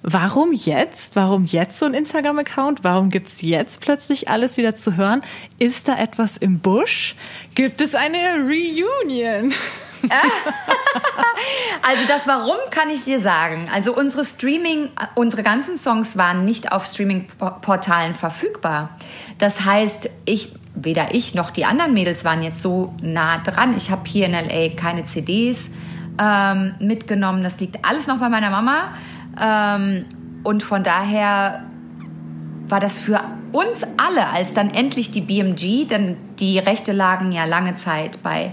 [0.03, 1.15] Warum jetzt?
[1.15, 2.83] Warum jetzt so ein Instagram-Account?
[2.83, 5.21] Warum gibt es jetzt plötzlich alles wieder zu hören?
[5.59, 7.15] Ist da etwas im Busch?
[7.55, 9.53] Gibt es eine Reunion?
[11.87, 13.69] also das Warum kann ich dir sagen.
[13.73, 18.97] Also unsere Streaming, unsere ganzen Songs waren nicht auf Streaming-Portalen verfügbar.
[19.37, 23.75] Das heißt, ich, weder ich noch die anderen Mädels waren jetzt so nah dran.
[23.77, 25.69] Ich habe hier in LA keine CDs
[26.19, 27.43] ähm, mitgenommen.
[27.43, 28.93] Das liegt alles noch bei meiner Mama.
[29.39, 30.05] Ähm,
[30.43, 31.63] und von daher
[32.67, 33.21] war das für
[33.51, 38.51] uns alle, als dann endlich die BMG, denn die Rechte lagen ja lange Zeit bei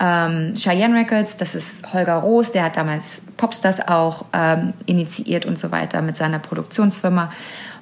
[0.00, 5.58] ähm, Cheyenne Records, das ist Holger Roos, der hat damals Popstars auch ähm, initiiert und
[5.58, 7.30] so weiter mit seiner Produktionsfirma.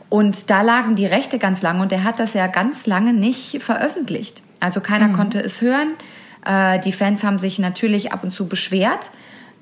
[0.09, 3.63] Und da lagen die Rechte ganz lange und der hat das ja ganz lange nicht
[3.63, 4.43] veröffentlicht.
[4.61, 5.15] Also keiner mhm.
[5.15, 5.95] konnte es hören.
[6.45, 9.11] Äh, die Fans haben sich natürlich ab und zu beschwert.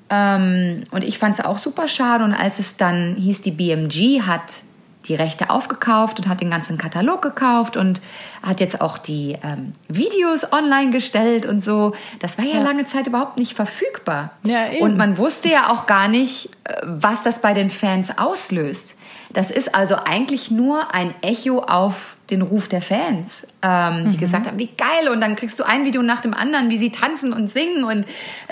[0.09, 2.23] Ähm, und ich fand es auch super schade.
[2.23, 4.61] Und als es dann hieß, die BMG hat
[5.07, 8.01] die Rechte aufgekauft und hat den ganzen Katalog gekauft und
[8.41, 11.93] hat jetzt auch die ähm, Videos online gestellt und so.
[12.19, 14.31] Das war ja, ja, lange Zeit überhaupt nicht verfügbar.
[14.43, 14.81] Ja, eben.
[14.81, 18.95] Und man wusste ja auch gar nicht, äh, was das bei den Fans auslöst.
[19.33, 24.19] Das ist also eigentlich nur ein Echo auf den Ruf der Fans, ähm, die mhm.
[24.19, 25.09] gesagt haben, wie geil.
[25.11, 28.05] Und dann kriegst du ein Video nach dem anderen, wie sie tanzen und singen und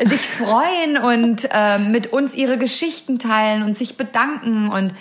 [0.04, 4.70] sich freuen und ähm, mit uns ihre Geschichten teilen und sich bedanken.
[4.70, 4.94] Und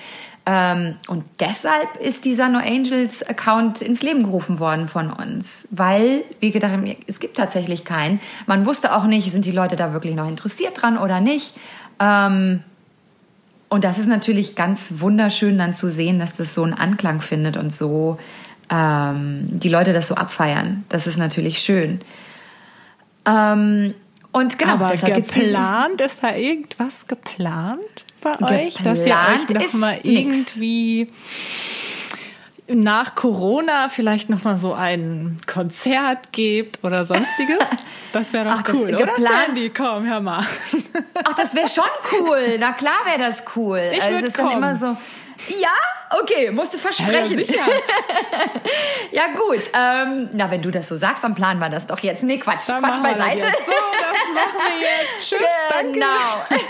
[0.44, 6.50] und deshalb ist dieser No Angels Account ins Leben gerufen worden von uns, weil wir
[6.50, 8.20] gedacht haben, es gibt tatsächlich keinen.
[8.46, 11.54] Man wusste auch nicht, sind die Leute da wirklich noch interessiert dran oder nicht.
[12.00, 12.64] Ähm,
[13.68, 17.56] und das ist natürlich ganz wunderschön dann zu sehen, dass das so einen Anklang findet
[17.56, 18.18] und so
[18.68, 20.84] ähm, die Leute das so abfeiern.
[20.88, 22.00] Das ist natürlich schön.
[23.26, 23.94] Ähm,
[24.32, 27.78] und genau, Aber deshalb geplant, ist da irgendwas geplant?
[28.22, 31.08] Bei euch, dass ihr euch noch mal irgendwie
[32.68, 37.58] nach Corona vielleicht noch mal so ein Konzert gebt oder sonstiges?
[38.12, 39.70] Das wäre doch Ach, cool, oder Sandy?
[39.70, 40.44] Komm, hör mal.
[41.24, 42.58] Ach, das wäre schon cool.
[42.60, 43.80] Na klar wäre das cool.
[43.90, 44.50] Ich also es ist kommen.
[44.50, 44.98] dann immer so
[45.48, 45.74] Ja?
[46.20, 47.38] Okay, musst du versprechen.
[47.38, 47.62] Ja, sicher.
[49.12, 49.62] ja gut.
[49.72, 52.22] Ähm, na, wenn du das so sagst, dann planen wir das doch jetzt.
[52.22, 52.68] Nee, Quatsch.
[52.68, 53.46] Dann Quatsch beiseite.
[53.46, 55.18] So, das machen wir jetzt.
[55.28, 55.40] Tschüss,
[55.92, 56.06] genau.
[56.50, 56.62] danke.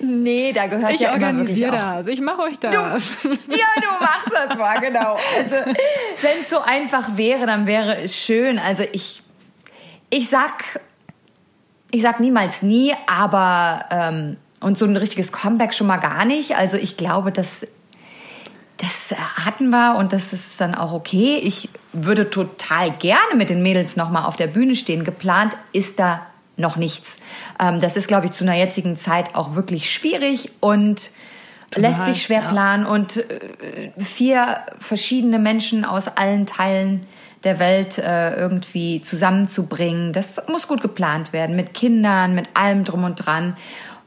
[0.00, 2.06] nee, da gehört ich ja organisiere das.
[2.06, 2.72] Ich mache euch das.
[2.72, 5.16] Du, ja, du machst das mal, genau.
[5.36, 5.56] Also,
[6.22, 8.58] wenn es so einfach wäre, dann wäre es schön.
[8.58, 9.22] Also ich,
[10.10, 10.80] ich sag,
[11.90, 16.56] ich sag niemals nie, aber ähm, und so ein richtiges Comeback schon mal gar nicht.
[16.56, 17.66] Also ich glaube, dass
[18.78, 21.38] das hatten wir und das ist dann auch okay.
[21.42, 25.04] Ich würde total gerne mit den Mädels nochmal auf der Bühne stehen.
[25.04, 26.26] Geplant ist da
[26.56, 27.18] noch nichts.
[27.60, 31.10] Ähm, das ist, glaube ich, zu einer jetzigen Zeit auch wirklich schwierig und
[31.70, 32.50] Total, lässt sich schwer ja.
[32.50, 32.86] planen.
[32.86, 37.06] Und äh, vier verschiedene Menschen aus allen Teilen
[37.44, 41.54] der Welt äh, irgendwie zusammenzubringen, das muss gut geplant werden.
[41.54, 43.56] Mit Kindern, mit allem drum und dran.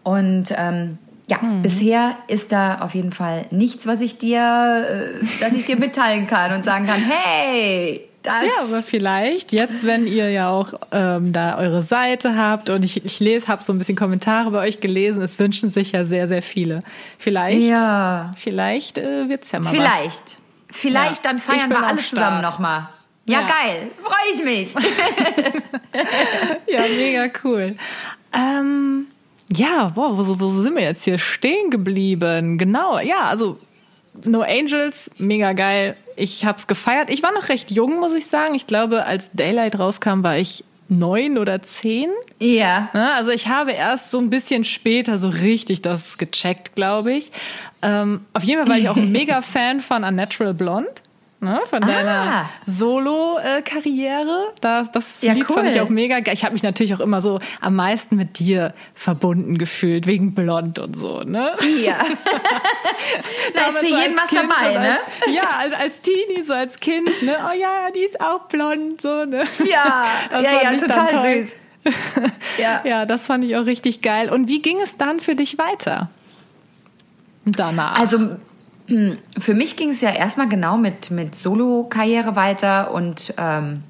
[0.04, 0.98] Und ähm,
[1.28, 1.62] ja, hm.
[1.62, 6.28] bisher ist da auf jeden Fall nichts, was ich dir, äh, dass ich dir mitteilen
[6.28, 8.46] kann und sagen kann, hey, das.
[8.46, 13.06] Ja, aber vielleicht jetzt, wenn ihr ja auch ähm, da eure Seite habt und ich,
[13.06, 16.28] ich lese, habe so ein bisschen Kommentare bei euch gelesen, es wünschen sich ja sehr,
[16.28, 16.80] sehr viele.
[17.18, 18.34] Vielleicht, ja.
[18.38, 20.38] vielleicht äh, wird's ja mal Vielleicht, was.
[20.72, 21.32] vielleicht, ja.
[21.32, 22.90] dann feiern wir alle zusammen nochmal.
[23.26, 24.74] Ja, ja, geil, freue ich mich.
[26.68, 27.76] ja, mega cool.
[28.34, 29.08] Ähm,
[29.54, 32.58] ja, boah, wo, wo sind wir jetzt hier stehen geblieben?
[32.58, 33.60] Genau, ja, also
[34.26, 35.96] No Angels, mega geil.
[36.16, 37.10] Ich hab's gefeiert.
[37.10, 38.56] Ich war noch recht jung, muss ich sagen.
[38.56, 42.10] Ich glaube, als Daylight rauskam, war ich neun oder zehn.
[42.40, 42.90] Ja.
[42.94, 47.32] Ne, also ich habe erst so ein bisschen später so richtig das gecheckt, glaube ich.
[47.82, 50.92] Ähm, auf jeden Fall war ich auch ein mega Fan von Unnatural Blonde
[51.42, 52.50] ne, von deiner ah.
[52.66, 54.54] Solo-Karriere.
[54.62, 55.58] Das, das ja, Lied cool.
[55.58, 56.34] fand ich auch mega geil.
[56.34, 60.80] Ich habe mich natürlich auch immer so am meisten mit dir verbunden gefühlt, wegen Blond
[60.80, 61.54] und so, ne?
[61.84, 62.00] Ja.
[63.56, 64.92] da ist für jeden was kind dabei, ne?
[64.92, 67.38] Als, ja, als, als Teenie, so als Kind, ne?
[67.48, 69.44] Oh ja, die ist auch blond, so, ne?
[69.66, 71.52] Ja, das ja, ja, total süß.
[72.58, 72.82] ja.
[72.84, 74.30] ja, das fand ich auch richtig geil.
[74.30, 76.10] Und wie ging es dann für dich weiter?
[77.46, 77.98] Danach.
[77.98, 78.38] Also
[79.40, 83.84] für mich ging es ja erstmal genau mit, mit Solo-Karriere weiter und ähm,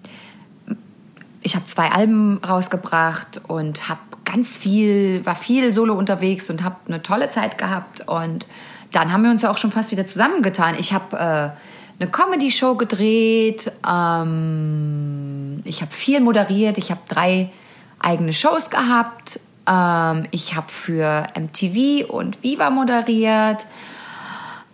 [1.41, 6.75] ich habe zwei Alben rausgebracht und habe ganz viel, war viel Solo unterwegs und habe
[6.87, 8.47] eine tolle Zeit gehabt und
[8.91, 10.75] dann haben wir uns ja auch schon fast wieder zusammengetan.
[10.77, 17.51] Ich habe äh, eine Comedy-Show gedreht, ähm, ich habe viel moderiert, ich habe drei
[17.99, 23.65] eigene Shows gehabt, ähm, ich habe für MTV und Viva moderiert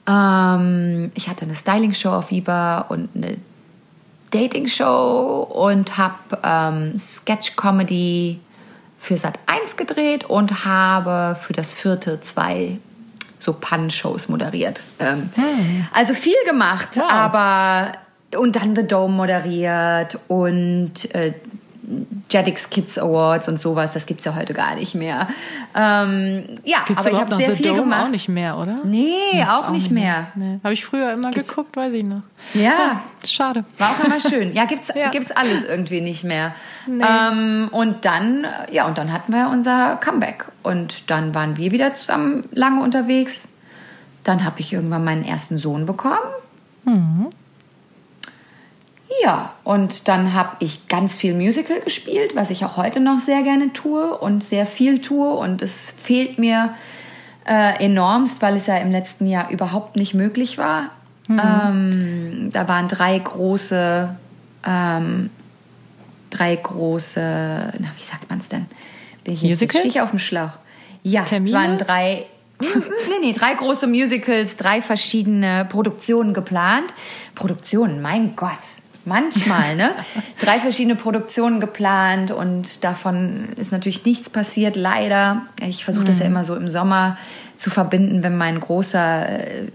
[0.08, 3.38] ähm, ich hatte eine Styling-Show auf Viva und eine
[4.32, 8.40] Dating-Show und habe ähm, Sketch-Comedy
[9.00, 12.80] für Sat 1 gedreht und habe für das vierte zwei
[13.40, 14.82] so Pun-Shows moderiert.
[15.00, 15.88] Ähm, hm.
[15.94, 17.12] Also viel gemacht, wow.
[17.12, 17.92] aber
[18.38, 21.34] und dann The Dome moderiert und äh,
[22.30, 25.28] Jetix Kids Awards und sowas, das gibt es ja heute gar nicht mehr.
[25.76, 28.06] Ähm, ja, gibt's aber ich habe sehr The viel Dome gemacht.
[28.06, 28.80] auch nicht mehr, oder?
[28.84, 30.28] Nee, ja, auch, auch, nicht mehr.
[30.36, 30.54] mehr.
[30.54, 30.60] Nee.
[30.64, 31.50] Habe ich früher immer gibt's?
[31.50, 32.22] geguckt, weiß ich noch.
[32.54, 32.62] Ja.
[32.62, 33.02] ja.
[33.26, 33.66] Schade.
[33.78, 34.54] War auch immer schön.
[34.54, 35.10] Ja, gibt's, ja.
[35.10, 36.56] gibt's alles irgendwie nicht mehr.
[36.88, 37.04] Nee.
[37.04, 40.46] Ähm, und dann, ja, und dann hatten wir unser Comeback.
[40.64, 43.48] Und dann waren wir wieder zusammen lange unterwegs.
[44.24, 46.18] Dann habe ich irgendwann meinen ersten Sohn bekommen.
[46.86, 47.30] Mhm.
[49.24, 53.44] Ja, und dann habe ich ganz viel Musical gespielt, was ich auch heute noch sehr
[53.44, 55.30] gerne tue und sehr viel tue.
[55.30, 56.74] Und es fehlt mir
[57.46, 60.90] äh, enormst, weil es ja im letzten Jahr überhaupt nicht möglich war.
[61.28, 61.42] Mhm.
[61.44, 64.10] Ähm, da waren drei große,
[64.66, 65.30] ähm,
[66.30, 67.22] drei große,
[67.80, 68.66] na, wie sagt man es denn?
[69.24, 70.52] Bin ich jetzt, stehe ich auf dem Schlauch.
[71.04, 71.56] Ja, Termine?
[71.56, 72.26] es waren drei,
[72.60, 72.68] nee,
[73.22, 76.94] nee, drei große Musicals, drei verschiedene Produktionen geplant.
[77.34, 78.52] Produktionen, mein Gott,
[79.06, 79.92] manchmal, ne?
[80.42, 85.44] Drei verschiedene Produktionen geplant und davon ist natürlich nichts passiert, leider.
[85.62, 86.32] Ich versuche das ja mhm.
[86.32, 87.18] immer so im Sommer
[87.58, 89.68] zu verbinden, wenn mein Großer äh,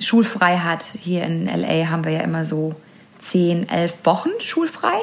[0.00, 0.84] schulfrei hat.
[0.98, 2.74] Hier in LA haben wir ja immer so
[3.18, 4.96] zehn, elf Wochen schulfrei.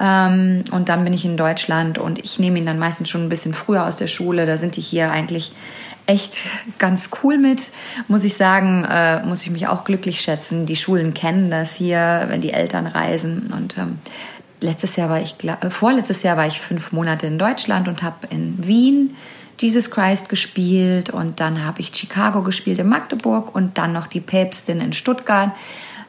[0.00, 3.28] Ähm, und dann bin ich in Deutschland und ich nehme ihn dann meistens schon ein
[3.28, 4.46] bisschen früher aus der Schule.
[4.46, 5.52] Da sind die hier eigentlich
[6.06, 6.42] echt
[6.78, 7.70] ganz cool mit,
[8.08, 10.66] muss ich sagen, äh, muss ich mich auch glücklich schätzen.
[10.66, 13.52] Die Schulen kennen das hier, wenn die Eltern reisen.
[13.52, 13.98] Und ähm,
[14.60, 18.26] letztes Jahr war ich, äh, vorletztes Jahr war ich fünf Monate in Deutschland und habe
[18.30, 19.16] in Wien
[19.60, 24.20] Jesus Christ gespielt und dann habe ich Chicago gespielt in Magdeburg und dann noch die
[24.20, 25.52] Päpstin in Stuttgart.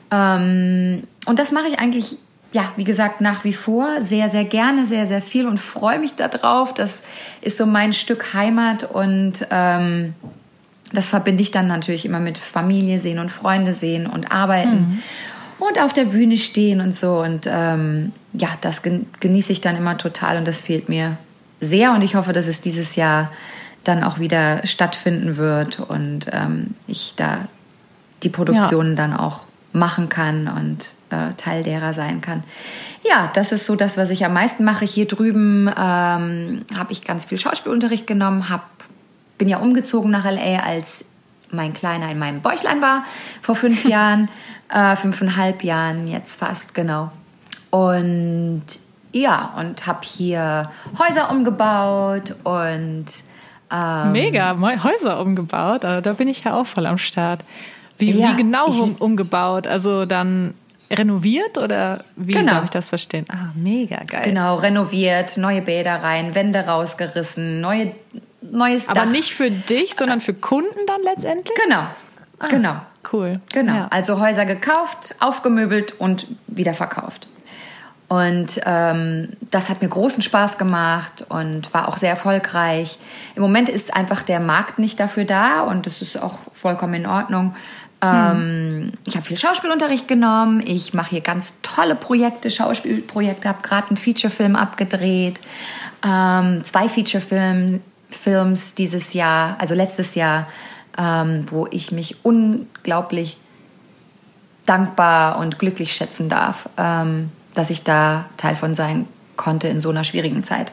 [0.10, 2.18] Ähm, und das mache ich eigentlich
[2.54, 6.14] ja, wie gesagt, nach wie vor sehr, sehr gerne, sehr, sehr viel und freue mich
[6.14, 6.74] darauf.
[6.74, 7.04] Das
[7.42, 10.14] ist so mein Stück Heimat und ähm,
[10.94, 15.00] das verbinde ich dann natürlich immer mit Familie sehen und Freunde sehen und arbeiten mhm.
[15.58, 17.20] und auf der Bühne stehen und so.
[17.22, 21.18] Und ähm, ja, das genieße ich dann immer total und das fehlt mir
[21.60, 21.92] sehr.
[21.94, 23.32] Und ich hoffe, dass es dieses Jahr
[23.84, 27.48] dann auch wieder stattfinden wird und ähm, ich da
[28.22, 28.96] die Produktionen ja.
[28.96, 29.44] dann auch
[29.74, 32.44] machen kann und äh, Teil derer sein kann.
[33.04, 34.86] Ja, das ist so das, was ich am meisten mache.
[34.86, 38.70] Hier drüben ähm, habe ich ganz viel Schauspielunterricht genommen, hab,
[39.38, 41.06] bin ja umgezogen nach LA, als
[41.50, 43.04] mein Kleiner in meinem Bäuchlein war,
[43.42, 44.30] vor fünf Jahren,
[44.70, 47.12] äh, fünfeinhalb Jahren jetzt fast, genau.
[47.72, 48.64] Und
[49.12, 53.06] ja, und habe hier Häuser umgebaut und
[53.72, 55.86] ähm, Mega, Häuser umgebaut.
[55.86, 57.44] Also da bin ich ja auch voll am Start.
[58.06, 59.68] Wie, ja, wie genau ich, umgebaut?
[59.68, 60.54] Also dann
[60.92, 62.54] renoviert oder wie genau.
[62.54, 63.26] darf ich das verstehen?
[63.30, 64.22] Ah, mega geil.
[64.24, 67.94] Genau, renoviert, neue Bäder rein, Wände rausgerissen, neue,
[68.42, 71.58] neues Aber nicht für dich, sondern für Kunden dann letztendlich?
[71.64, 71.88] Genau,
[72.40, 72.76] ah, genau.
[73.12, 73.42] Cool.
[73.52, 73.88] Genau, ja.
[73.90, 77.28] also Häuser gekauft, aufgemöbelt und wieder verkauft.
[78.08, 83.00] Und ähm, das hat mir großen Spaß gemacht und war auch sehr erfolgreich.
[83.36, 87.06] Im Moment ist einfach der Markt nicht dafür da und das ist auch vollkommen in
[87.08, 87.56] Ordnung.
[88.04, 90.62] Ähm, Ich habe viel Schauspielunterricht genommen.
[90.66, 93.48] Ich mache hier ganz tolle Projekte, Schauspielprojekte.
[93.48, 95.40] Habe gerade einen Featurefilm abgedreht,
[96.06, 100.48] ähm, zwei Featurefilms dieses Jahr, also letztes Jahr,
[100.98, 103.38] ähm, wo ich mich unglaublich
[104.66, 109.90] dankbar und glücklich schätzen darf, ähm, dass ich da Teil von sein konnte in so
[109.90, 110.72] einer schwierigen Zeit.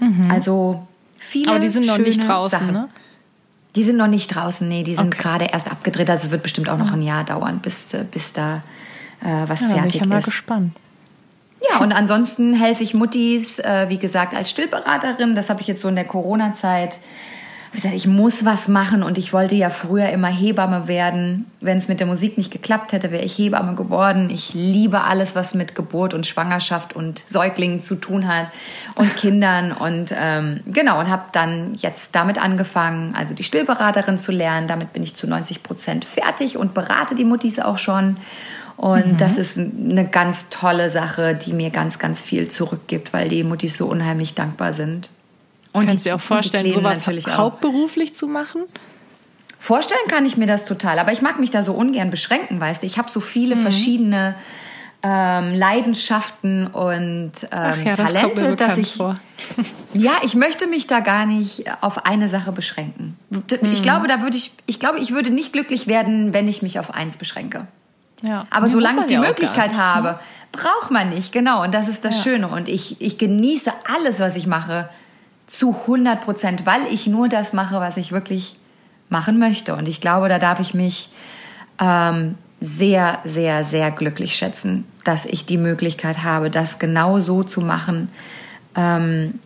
[0.00, 0.30] Mhm.
[0.30, 0.86] Also
[1.18, 1.50] viele.
[1.50, 2.72] Aber die sind noch nicht draußen, Sachen.
[2.72, 2.88] ne?
[3.76, 5.22] Die sind noch nicht draußen, nee, die sind okay.
[5.22, 6.08] gerade erst abgedreht.
[6.10, 8.62] Also es wird bestimmt auch noch ein Jahr dauern, bis, äh, bis da
[9.20, 10.76] äh, was ja, fertig bin ich ja mal gespannt.
[11.70, 15.34] Ja, und ansonsten helfe ich Muttis, äh, wie gesagt, als Stillberaterin.
[15.34, 16.98] Das habe ich jetzt so in der Corona-Zeit
[17.76, 21.46] ich gesagt, ich muss was machen und ich wollte ja früher immer Hebamme werden.
[21.60, 24.30] Wenn es mit der Musik nicht geklappt hätte, wäre ich Hebamme geworden.
[24.30, 28.48] Ich liebe alles, was mit Geburt und Schwangerschaft und Säuglingen zu tun hat
[28.94, 34.32] und Kindern und ähm, genau und habe dann jetzt damit angefangen, also die Stillberaterin zu
[34.32, 34.68] lernen.
[34.68, 38.16] Damit bin ich zu 90 Prozent fertig und berate die Muttis auch schon.
[38.76, 39.16] Und mhm.
[39.16, 43.76] das ist eine ganz tolle Sache, die mir ganz, ganz viel zurückgibt, weil die Muttis
[43.76, 45.10] so unheimlich dankbar sind.
[45.76, 48.62] Und Kannst du dir auch vorstellen, sowas hauptberuflich zu machen?
[49.58, 52.82] Vorstellen kann ich mir das total, aber ich mag mich da so ungern beschränken, weißt
[52.82, 52.86] du.
[52.86, 53.62] Ich habe so viele mhm.
[53.62, 54.36] verschiedene
[55.02, 59.14] ähm, Leidenschaften und ähm, ja, Talente, das dass ich vor.
[59.94, 63.16] ja, ich möchte mich da gar nicht auf eine Sache beschränken.
[63.50, 63.82] Ich mhm.
[63.82, 66.94] glaube, da würde ich, ich glaube, ich würde nicht glücklich werden, wenn ich mich auf
[66.94, 67.66] eins beschränke.
[68.22, 68.46] Ja.
[68.50, 70.20] Aber ja, solange ich die Möglichkeit habe,
[70.52, 71.62] braucht man nicht, genau.
[71.62, 72.22] Und das ist das ja.
[72.22, 72.48] Schöne.
[72.48, 74.88] Und ich, ich genieße alles, was ich mache
[75.46, 78.56] zu 100 Prozent, weil ich nur das mache, was ich wirklich
[79.08, 79.74] machen möchte.
[79.74, 81.08] Und ich glaube, da darf ich mich
[81.80, 87.60] ähm, sehr, sehr, sehr glücklich schätzen, dass ich die Möglichkeit habe, das genau so zu
[87.60, 88.08] machen,
[88.74, 89.38] ähm,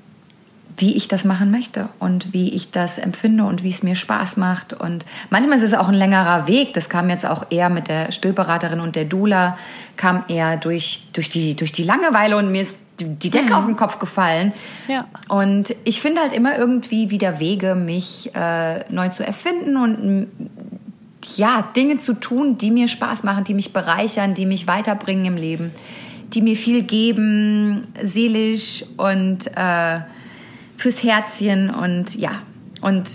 [0.76, 4.38] wie ich das machen möchte und wie ich das empfinde und wie es mir Spaß
[4.38, 4.72] macht.
[4.72, 6.72] Und manchmal ist es auch ein längerer Weg.
[6.72, 9.58] Das kam jetzt auch eher mit der Stillberaterin und der Dula,
[9.98, 13.54] kam eher durch, durch, die, durch die Langeweile und mir ist die Decke mhm.
[13.54, 14.52] auf den Kopf gefallen.
[14.88, 15.06] Ja.
[15.28, 20.28] Und ich finde halt immer irgendwie wieder Wege, mich äh, neu zu erfinden und
[21.36, 25.36] ja, Dinge zu tun, die mir Spaß machen, die mich bereichern, die mich weiterbringen im
[25.36, 25.72] Leben,
[26.32, 30.00] die mir viel geben, seelisch und äh,
[30.76, 32.42] fürs Herzchen und ja,
[32.80, 33.08] und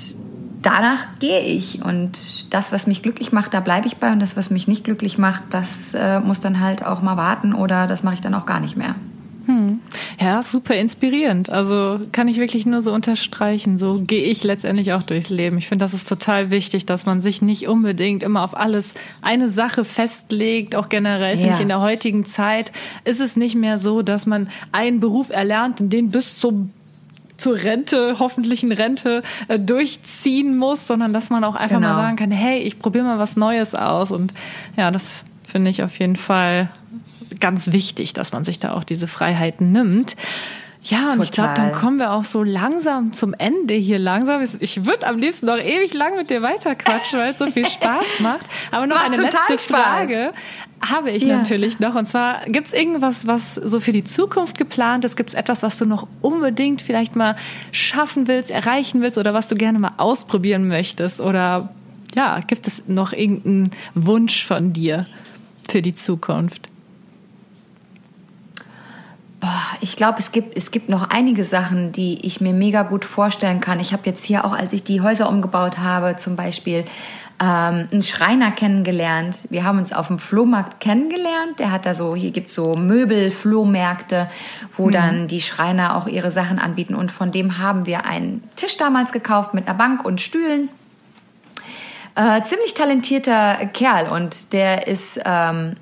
[0.62, 4.36] danach gehe ich und das, was mich glücklich macht, da bleibe ich bei und das,
[4.36, 8.04] was mich nicht glücklich macht, das äh, muss dann halt auch mal warten oder das
[8.04, 8.96] mache ich dann auch gar nicht mehr.
[9.46, 9.80] Hm.
[10.20, 11.50] Ja, super inspirierend.
[11.50, 13.78] Also kann ich wirklich nur so unterstreichen.
[13.78, 15.58] So gehe ich letztendlich auch durchs Leben.
[15.58, 19.50] Ich finde, das ist total wichtig, dass man sich nicht unbedingt immer auf alles eine
[19.50, 20.76] Sache festlegt.
[20.76, 22.72] Auch generell finde ich in der heutigen Zeit
[23.04, 26.72] ist es nicht mehr so, dass man einen Beruf erlernt und den bis zum
[27.38, 31.90] zur Rente, hoffentlichen Rente äh, durchziehen muss, sondern dass man auch einfach genau.
[31.90, 34.12] mal sagen kann, hey, ich probiere mal was Neues aus.
[34.12, 34.34] Und
[34.78, 36.70] ja, das finde ich auf jeden Fall
[37.40, 40.16] ganz wichtig, dass man sich da auch diese Freiheiten nimmt.
[40.88, 41.24] Ja, und Total.
[41.24, 44.44] ich glaube, dann kommen wir auch so langsam zum Ende hier langsam.
[44.60, 48.06] Ich würde am liebsten noch ewig lang mit dir weiterquatschen, weil es so viel Spaß
[48.20, 48.46] macht.
[48.72, 49.66] Aber noch macht eine letzte Spaß.
[49.66, 50.32] Frage
[50.88, 51.38] habe ich ja.
[51.38, 51.96] natürlich noch.
[51.96, 55.16] Und zwar, gibt es irgendwas, was so für die Zukunft geplant ist?
[55.16, 57.36] Gibt es etwas, was du noch unbedingt vielleicht mal
[57.72, 61.20] schaffen willst, erreichen willst oder was du gerne mal ausprobieren möchtest?
[61.20, 61.74] Oder
[62.14, 65.06] ja, gibt es noch irgendeinen Wunsch von dir
[65.68, 66.70] für die Zukunft?
[69.82, 73.60] Ich glaube, es gibt, es gibt noch einige Sachen, die ich mir mega gut vorstellen
[73.60, 73.80] kann.
[73.80, 76.86] Ich habe jetzt hier auch, als ich die Häuser umgebaut habe, zum Beispiel
[77.42, 79.48] ähm, einen Schreiner kennengelernt.
[79.50, 81.60] Wir haben uns auf dem Flohmarkt kennengelernt.
[81.60, 84.30] Der hat da so, hier gibt's so Möbel-Flohmärkte,
[84.78, 84.92] wo mhm.
[84.92, 86.96] dann die Schreiner auch ihre Sachen anbieten.
[86.96, 90.70] Und von dem haben wir einen Tisch damals gekauft mit einer Bank und Stühlen.
[92.16, 95.76] Äh, ziemlich talentierter Kerl und der ist ähm,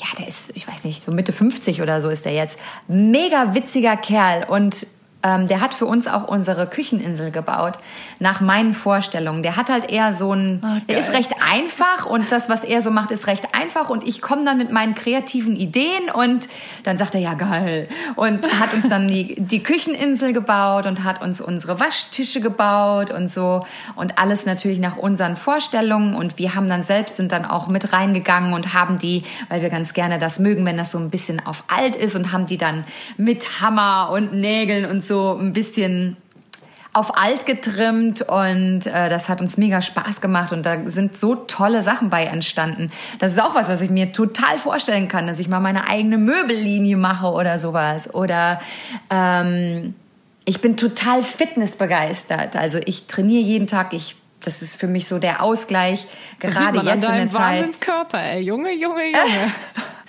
[0.00, 2.58] ja, der ist, ich weiß nicht, so Mitte 50 oder so ist der jetzt.
[2.86, 4.86] Mega witziger Kerl und
[5.28, 7.74] ähm, der hat für uns auch unsere Kücheninsel gebaut,
[8.18, 9.42] nach meinen Vorstellungen.
[9.42, 12.80] Der hat halt eher so ein, oh, der ist recht einfach und das, was er
[12.82, 16.48] so macht, ist recht einfach und ich komme dann mit meinen kreativen Ideen und
[16.84, 17.88] dann sagt er, ja geil.
[18.16, 23.30] Und hat uns dann die, die Kücheninsel gebaut und hat uns unsere Waschtische gebaut und
[23.30, 23.66] so
[23.96, 27.92] und alles natürlich nach unseren Vorstellungen und wir haben dann selbst sind dann auch mit
[27.92, 31.44] reingegangen und haben die, weil wir ganz gerne das mögen, wenn das so ein bisschen
[31.44, 32.84] auf alt ist und haben die dann
[33.16, 36.16] mit Hammer und Nägeln und so ein bisschen
[36.94, 41.34] auf alt getrimmt und äh, das hat uns mega Spaß gemacht und da sind so
[41.34, 42.90] tolle Sachen bei entstanden.
[43.18, 46.18] Das ist auch was, was ich mir total vorstellen kann, dass ich mal meine eigene
[46.18, 48.12] Möbellinie mache oder sowas.
[48.12, 48.60] Oder
[49.10, 49.94] ähm,
[50.44, 52.56] ich bin total fitnessbegeistert.
[52.56, 56.06] Also ich trainiere jeden Tag, ich das ist für mich so der Ausgleich,
[56.38, 57.58] gerade jetzt in der Zeit.
[57.58, 58.40] Wahnsinnskörper, ey.
[58.40, 59.52] Junge, Junge, Junge.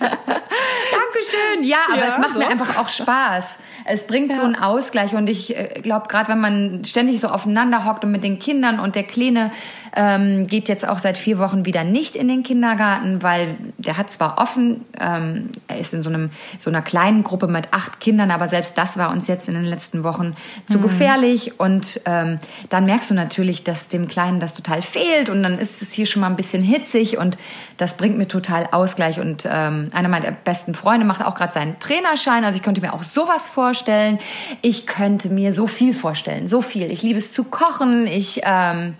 [0.00, 1.62] Dankeschön.
[1.62, 2.38] Ja, aber ja, es macht doch.
[2.38, 3.56] mir einfach auch Spaß.
[3.84, 4.36] Es bringt ja.
[4.36, 8.10] so einen Ausgleich und ich äh, glaube, gerade wenn man ständig so aufeinander hockt und
[8.10, 9.50] mit den Kindern und der Kleine
[9.94, 14.10] ähm, geht jetzt auch seit vier Wochen wieder nicht in den Kindergarten, weil der hat
[14.10, 18.30] zwar offen, ähm, er ist in so, einem, so einer kleinen Gruppe mit acht Kindern,
[18.30, 20.36] aber selbst das war uns jetzt in den letzten Wochen
[20.70, 20.82] zu mhm.
[20.82, 25.58] gefährlich und ähm, dann merkst du natürlich, dass dem Kleinen das total fehlt und dann
[25.58, 27.38] ist es hier schon mal ein bisschen hitzig und
[27.76, 31.78] das bringt mir total Ausgleich und ähm, einer meiner besten Freunde macht auch gerade seinen
[31.78, 34.18] Trainerschein, also ich könnte mir auch sowas vorstellen.
[34.62, 36.90] Ich könnte mir so viel vorstellen, so viel.
[36.90, 38.94] Ich liebe es zu kochen, ich ähm,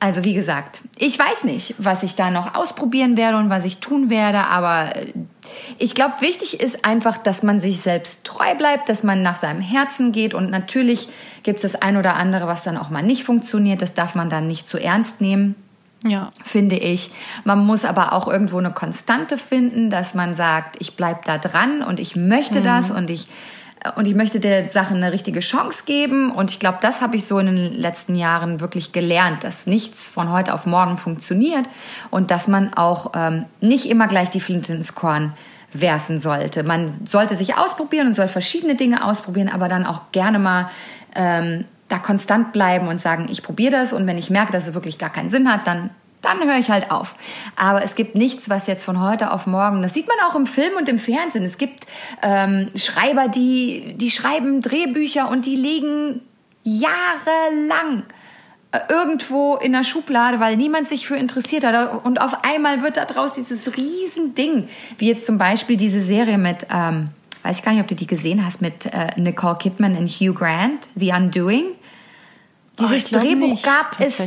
[0.00, 3.78] also wie gesagt, ich weiß nicht, was ich da noch ausprobieren werde und was ich
[3.78, 5.12] tun werde, aber äh,
[5.78, 9.60] ich glaube, wichtig ist einfach, dass man sich selbst treu bleibt, dass man nach seinem
[9.60, 11.08] Herzen geht und natürlich
[11.42, 13.80] gibt es das ein oder andere, was dann auch mal nicht funktioniert.
[13.82, 15.54] Das darf man dann nicht zu ernst nehmen.
[16.04, 16.30] Ja.
[16.44, 17.10] Finde ich.
[17.44, 21.82] Man muss aber auch irgendwo eine Konstante finden, dass man sagt, ich bleibe da dran
[21.82, 22.64] und ich möchte mhm.
[22.64, 23.26] das und ich
[23.96, 26.30] und ich möchte der Sache eine richtige Chance geben.
[26.30, 30.10] Und ich glaube, das habe ich so in den letzten Jahren wirklich gelernt, dass nichts
[30.10, 31.66] von heute auf morgen funktioniert
[32.10, 35.34] und dass man auch ähm, nicht immer gleich die Flinte ins Korn
[35.72, 36.62] werfen sollte.
[36.62, 40.70] Man sollte sich ausprobieren und soll verschiedene Dinge ausprobieren, aber dann auch gerne mal
[41.14, 44.74] ähm, da konstant bleiben und sagen, ich probiere das und wenn ich merke, dass es
[44.74, 45.90] wirklich gar keinen Sinn hat, dann
[46.22, 47.14] dann höre ich halt auf.
[47.56, 50.46] Aber es gibt nichts, was jetzt von heute auf morgen, das sieht man auch im
[50.46, 51.44] Film und im Fernsehen.
[51.44, 51.86] Es gibt
[52.22, 56.22] ähm, Schreiber, die, die schreiben Drehbücher und die legen
[56.64, 58.02] jahrelang
[58.70, 62.04] äh, irgendwo in der Schublade, weil niemand sich für interessiert hat.
[62.04, 67.08] Und auf einmal wird daraus dieses Riesending, wie jetzt zum Beispiel diese Serie mit, ähm,
[67.44, 70.34] weiß ich gar nicht, ob du die gesehen hast, mit äh, Nicole Kidman und Hugh
[70.34, 71.64] Grant, The Undoing.
[72.78, 74.22] Dieses oh, Drehbuch nicht, gab es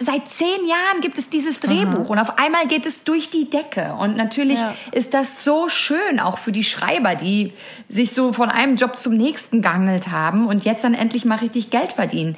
[0.00, 2.08] seit zehn Jahren gibt es dieses Drehbuch Aha.
[2.08, 3.94] und auf einmal geht es durch die Decke.
[3.98, 4.74] Und natürlich ja.
[4.92, 7.52] ist das so schön, auch für die Schreiber, die
[7.88, 11.70] sich so von einem Job zum nächsten gangelt haben und jetzt dann endlich mal richtig
[11.70, 12.36] Geld verdienen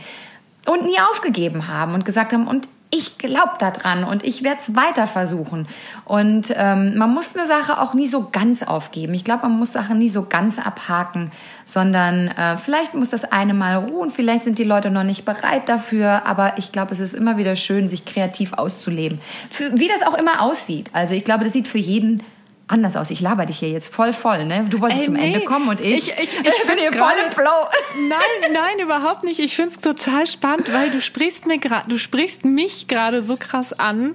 [0.67, 4.77] und nie aufgegeben haben und gesagt haben, und ich glaube daran und ich werde es
[4.77, 5.67] weiter versuchen.
[6.05, 9.15] Und ähm, man muss eine Sache auch nie so ganz aufgeben.
[9.15, 11.33] Ich glaube, man muss Sachen nie so ganz abhaken,
[11.65, 15.71] sondern äh, vielleicht muss das eine Mal ruhen, vielleicht sind die Leute noch nicht bereit
[15.71, 19.23] dafür, aber ich glaube, es ist immer wieder schön, sich kreativ auszuleben.
[19.49, 20.91] Für, wie das auch immer aussieht.
[20.93, 22.23] Also ich glaube, das sieht für jeden
[22.67, 23.11] anders aus.
[23.11, 24.67] Ich laber dich hier jetzt voll voll, ne?
[24.69, 25.33] Du wolltest Ey, zum nee.
[25.33, 27.69] Ende kommen und ich, ich, ich, ich bin hier voll im Flow.
[28.09, 29.41] Nein, nein, überhaupt nicht.
[29.41, 33.37] Ich finde es total spannend, weil du sprichst mir gerade, du sprichst mich gerade so
[33.37, 34.15] krass an,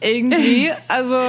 [0.00, 0.70] irgendwie.
[0.88, 1.20] Also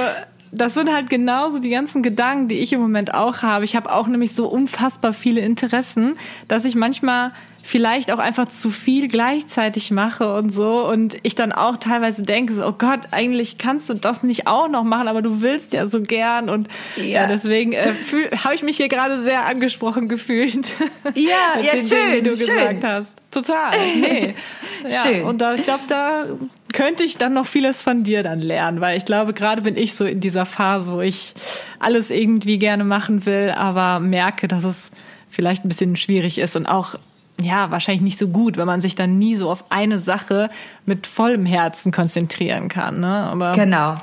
[0.52, 3.64] das sind halt genauso die ganzen Gedanken, die ich im Moment auch habe.
[3.64, 6.16] Ich habe auch nämlich so unfassbar viele Interessen,
[6.48, 11.52] dass ich manchmal vielleicht auch einfach zu viel gleichzeitig mache und so und ich dann
[11.52, 15.22] auch teilweise denke, so, oh Gott, eigentlich kannst du das nicht auch noch machen, aber
[15.22, 17.92] du willst ja so gern und ja, ja deswegen äh,
[18.44, 20.66] habe ich mich hier gerade sehr angesprochen gefühlt.
[21.14, 22.46] Ja, ja, schön, Dingen, du schön.
[22.46, 23.14] gesagt hast.
[23.30, 24.34] Total, nee.
[24.88, 25.24] ja, schön.
[25.24, 26.24] Und da, ich glaube, da
[26.72, 29.94] könnte ich dann noch vieles von dir dann lernen, weil ich glaube, gerade bin ich
[29.94, 31.34] so in dieser Phase, wo ich
[31.78, 34.90] alles irgendwie gerne machen will, aber merke, dass es
[35.28, 36.96] vielleicht ein bisschen schwierig ist und auch
[37.42, 40.50] ja, wahrscheinlich nicht so gut, wenn man sich dann nie so auf eine Sache
[40.86, 43.00] mit vollem Herzen konzentrieren kann.
[43.00, 43.28] Ne?
[43.30, 43.94] Aber genau.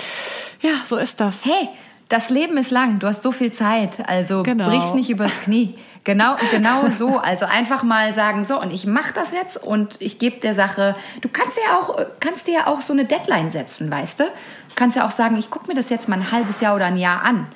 [0.61, 1.45] Ja, so ist das.
[1.45, 1.69] Hey,
[2.09, 4.69] das Leben ist lang, du hast so viel Zeit, also genau.
[4.69, 5.75] brich's nicht übers Knie.
[6.05, 7.17] Genau, genau so.
[7.17, 10.95] Also einfach mal sagen, so, und ich mache das jetzt und ich gebe der Sache,
[11.19, 14.23] du kannst ja auch, kannst dir ja auch so eine Deadline setzen, weißt du?
[14.23, 16.85] Du kannst ja auch sagen, ich gucke mir das jetzt mal ein halbes Jahr oder
[16.85, 17.47] ein Jahr an.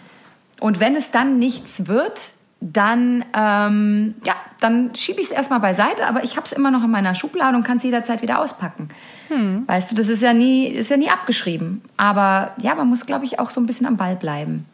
[0.60, 6.06] Und wenn es dann nichts wird, dann, ähm, ja, dann schiebe ich es erstmal beiseite,
[6.06, 8.90] aber ich habe es immer noch in meiner Schublade und kann es jederzeit wieder auspacken.
[9.30, 9.64] Hm.
[9.68, 11.82] Weißt du, das ist ja nie, ist ja nie abgeschrieben.
[11.98, 14.68] Aber ja, man muss, glaube ich, auch so ein bisschen am Ball bleiben.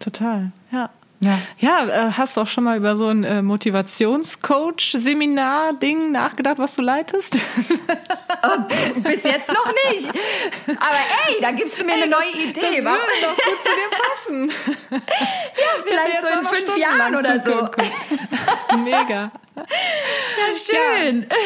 [0.00, 0.90] Total, ja.
[1.20, 6.76] Ja, ja äh, hast du auch schon mal über so ein äh, Motivationscoach-Seminar-Ding nachgedacht, was
[6.76, 7.38] du leitest?
[8.40, 8.56] Oh,
[9.00, 10.08] bis jetzt noch nicht.
[10.68, 10.96] Aber
[11.26, 12.60] ey, da gibst du mir ey, eine neue Idee.
[12.60, 12.84] Das würde
[13.20, 14.46] doch gut zu dir passen.
[14.90, 15.00] ja,
[15.84, 17.68] vielleicht so in fünf Jahren oder so.
[18.78, 19.32] Mega.
[19.56, 19.64] Ja,
[20.54, 21.26] schön.
[21.28, 21.36] Ja.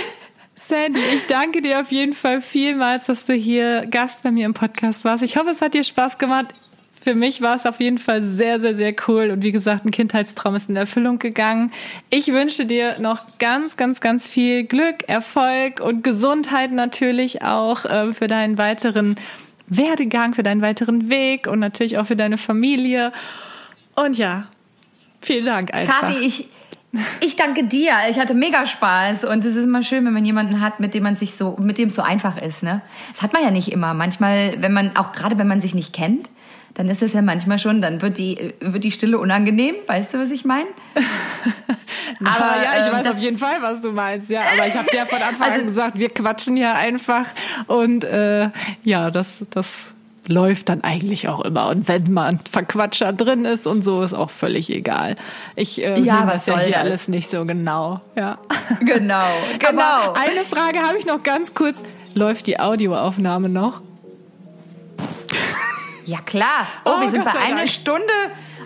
[0.55, 4.53] Sandy, ich danke dir auf jeden Fall vielmals, dass du hier Gast bei mir im
[4.53, 5.23] Podcast warst.
[5.23, 6.53] Ich hoffe, es hat dir Spaß gemacht
[7.03, 9.31] für mich war es auf jeden Fall sehr, sehr, sehr cool.
[9.31, 11.73] Und wie gesagt, ein Kindheitstraum ist in Erfüllung gegangen.
[12.11, 18.13] Ich wünsche dir noch ganz, ganz, ganz viel Glück, Erfolg und Gesundheit natürlich auch äh,
[18.13, 19.17] für deinen weiteren
[19.67, 23.13] Werdegang, für deinen weiteren Weg und natürlich auch für deine Familie.
[23.97, 24.47] Und ja,
[25.21, 26.03] vielen Dank einfach.
[26.03, 26.49] Kathi, ich,
[27.21, 27.95] ich danke dir.
[28.11, 31.03] Ich hatte mega Spaß und es ist immer schön, wenn man jemanden hat, mit dem
[31.03, 32.63] man sich so, mit dem es so einfach ist.
[32.63, 32.81] Ne,
[33.13, 33.93] das hat man ja nicht immer.
[33.93, 36.29] Manchmal, wenn man auch gerade, wenn man sich nicht kennt,
[36.75, 39.75] dann ist es ja manchmal schon, dann wird die, wird die Stille unangenehm.
[39.87, 40.69] Weißt du, was ich meine?
[42.21, 44.31] aber ja, ich ähm, weiß auf jeden Fall, was du meinst.
[44.31, 47.27] Ja, aber ich habe dir von Anfang also, an gesagt, wir quatschen hier einfach
[47.67, 48.49] und äh,
[48.85, 49.91] ja, das, das
[50.27, 51.69] läuft dann eigentlich auch immer.
[51.69, 55.17] Und wenn mal ein Verquatscher drin ist und so, ist auch völlig egal.
[55.57, 56.81] Ich äh, ja, was ja hier das?
[56.81, 58.01] alles nicht so genau.
[58.17, 58.39] Ja.
[58.81, 59.25] Genau,
[59.59, 59.83] genau.
[59.83, 61.83] Aber eine Frage habe ich noch ganz kurz.
[62.15, 63.83] Läuft die Audioaufnahme noch?
[66.07, 66.67] Ja klar.
[66.85, 68.13] Oh, oh wir sind bei einer Stunde,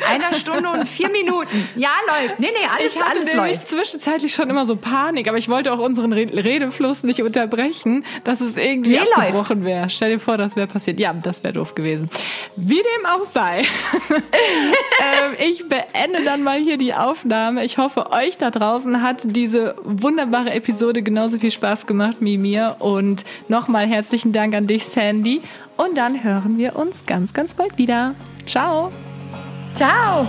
[0.09, 1.69] einer Stunde und vier Minuten.
[1.77, 2.41] Ja, läuft.
[2.41, 3.69] Nee, nee, alles, ich hatte alles läuft.
[3.69, 8.57] zwischenzeitlich schon immer so Panik, aber ich wollte auch unseren Redefluss nicht unterbrechen, dass es
[8.57, 9.91] irgendwie nee, abgebrochen wäre.
[9.91, 11.01] Stell dir vor, das wäre passiert.
[11.01, 12.09] Ja, das wäre doof gewesen.
[12.57, 13.61] Wie dem auch sei.
[14.11, 17.65] ähm, ich beende dann mal hier die Aufnahme.
[17.65, 22.77] Ich hoffe, euch da draußen hat diese wunderbare Episode genauso viel Spaß gemacht wie mir.
[22.79, 25.43] Und nochmal herzlichen Dank an dich, Sandy.
[25.77, 28.15] Und dann hören wir uns ganz, ganz bald wieder.
[28.47, 28.91] Ciao.
[29.77, 30.27] Tchau!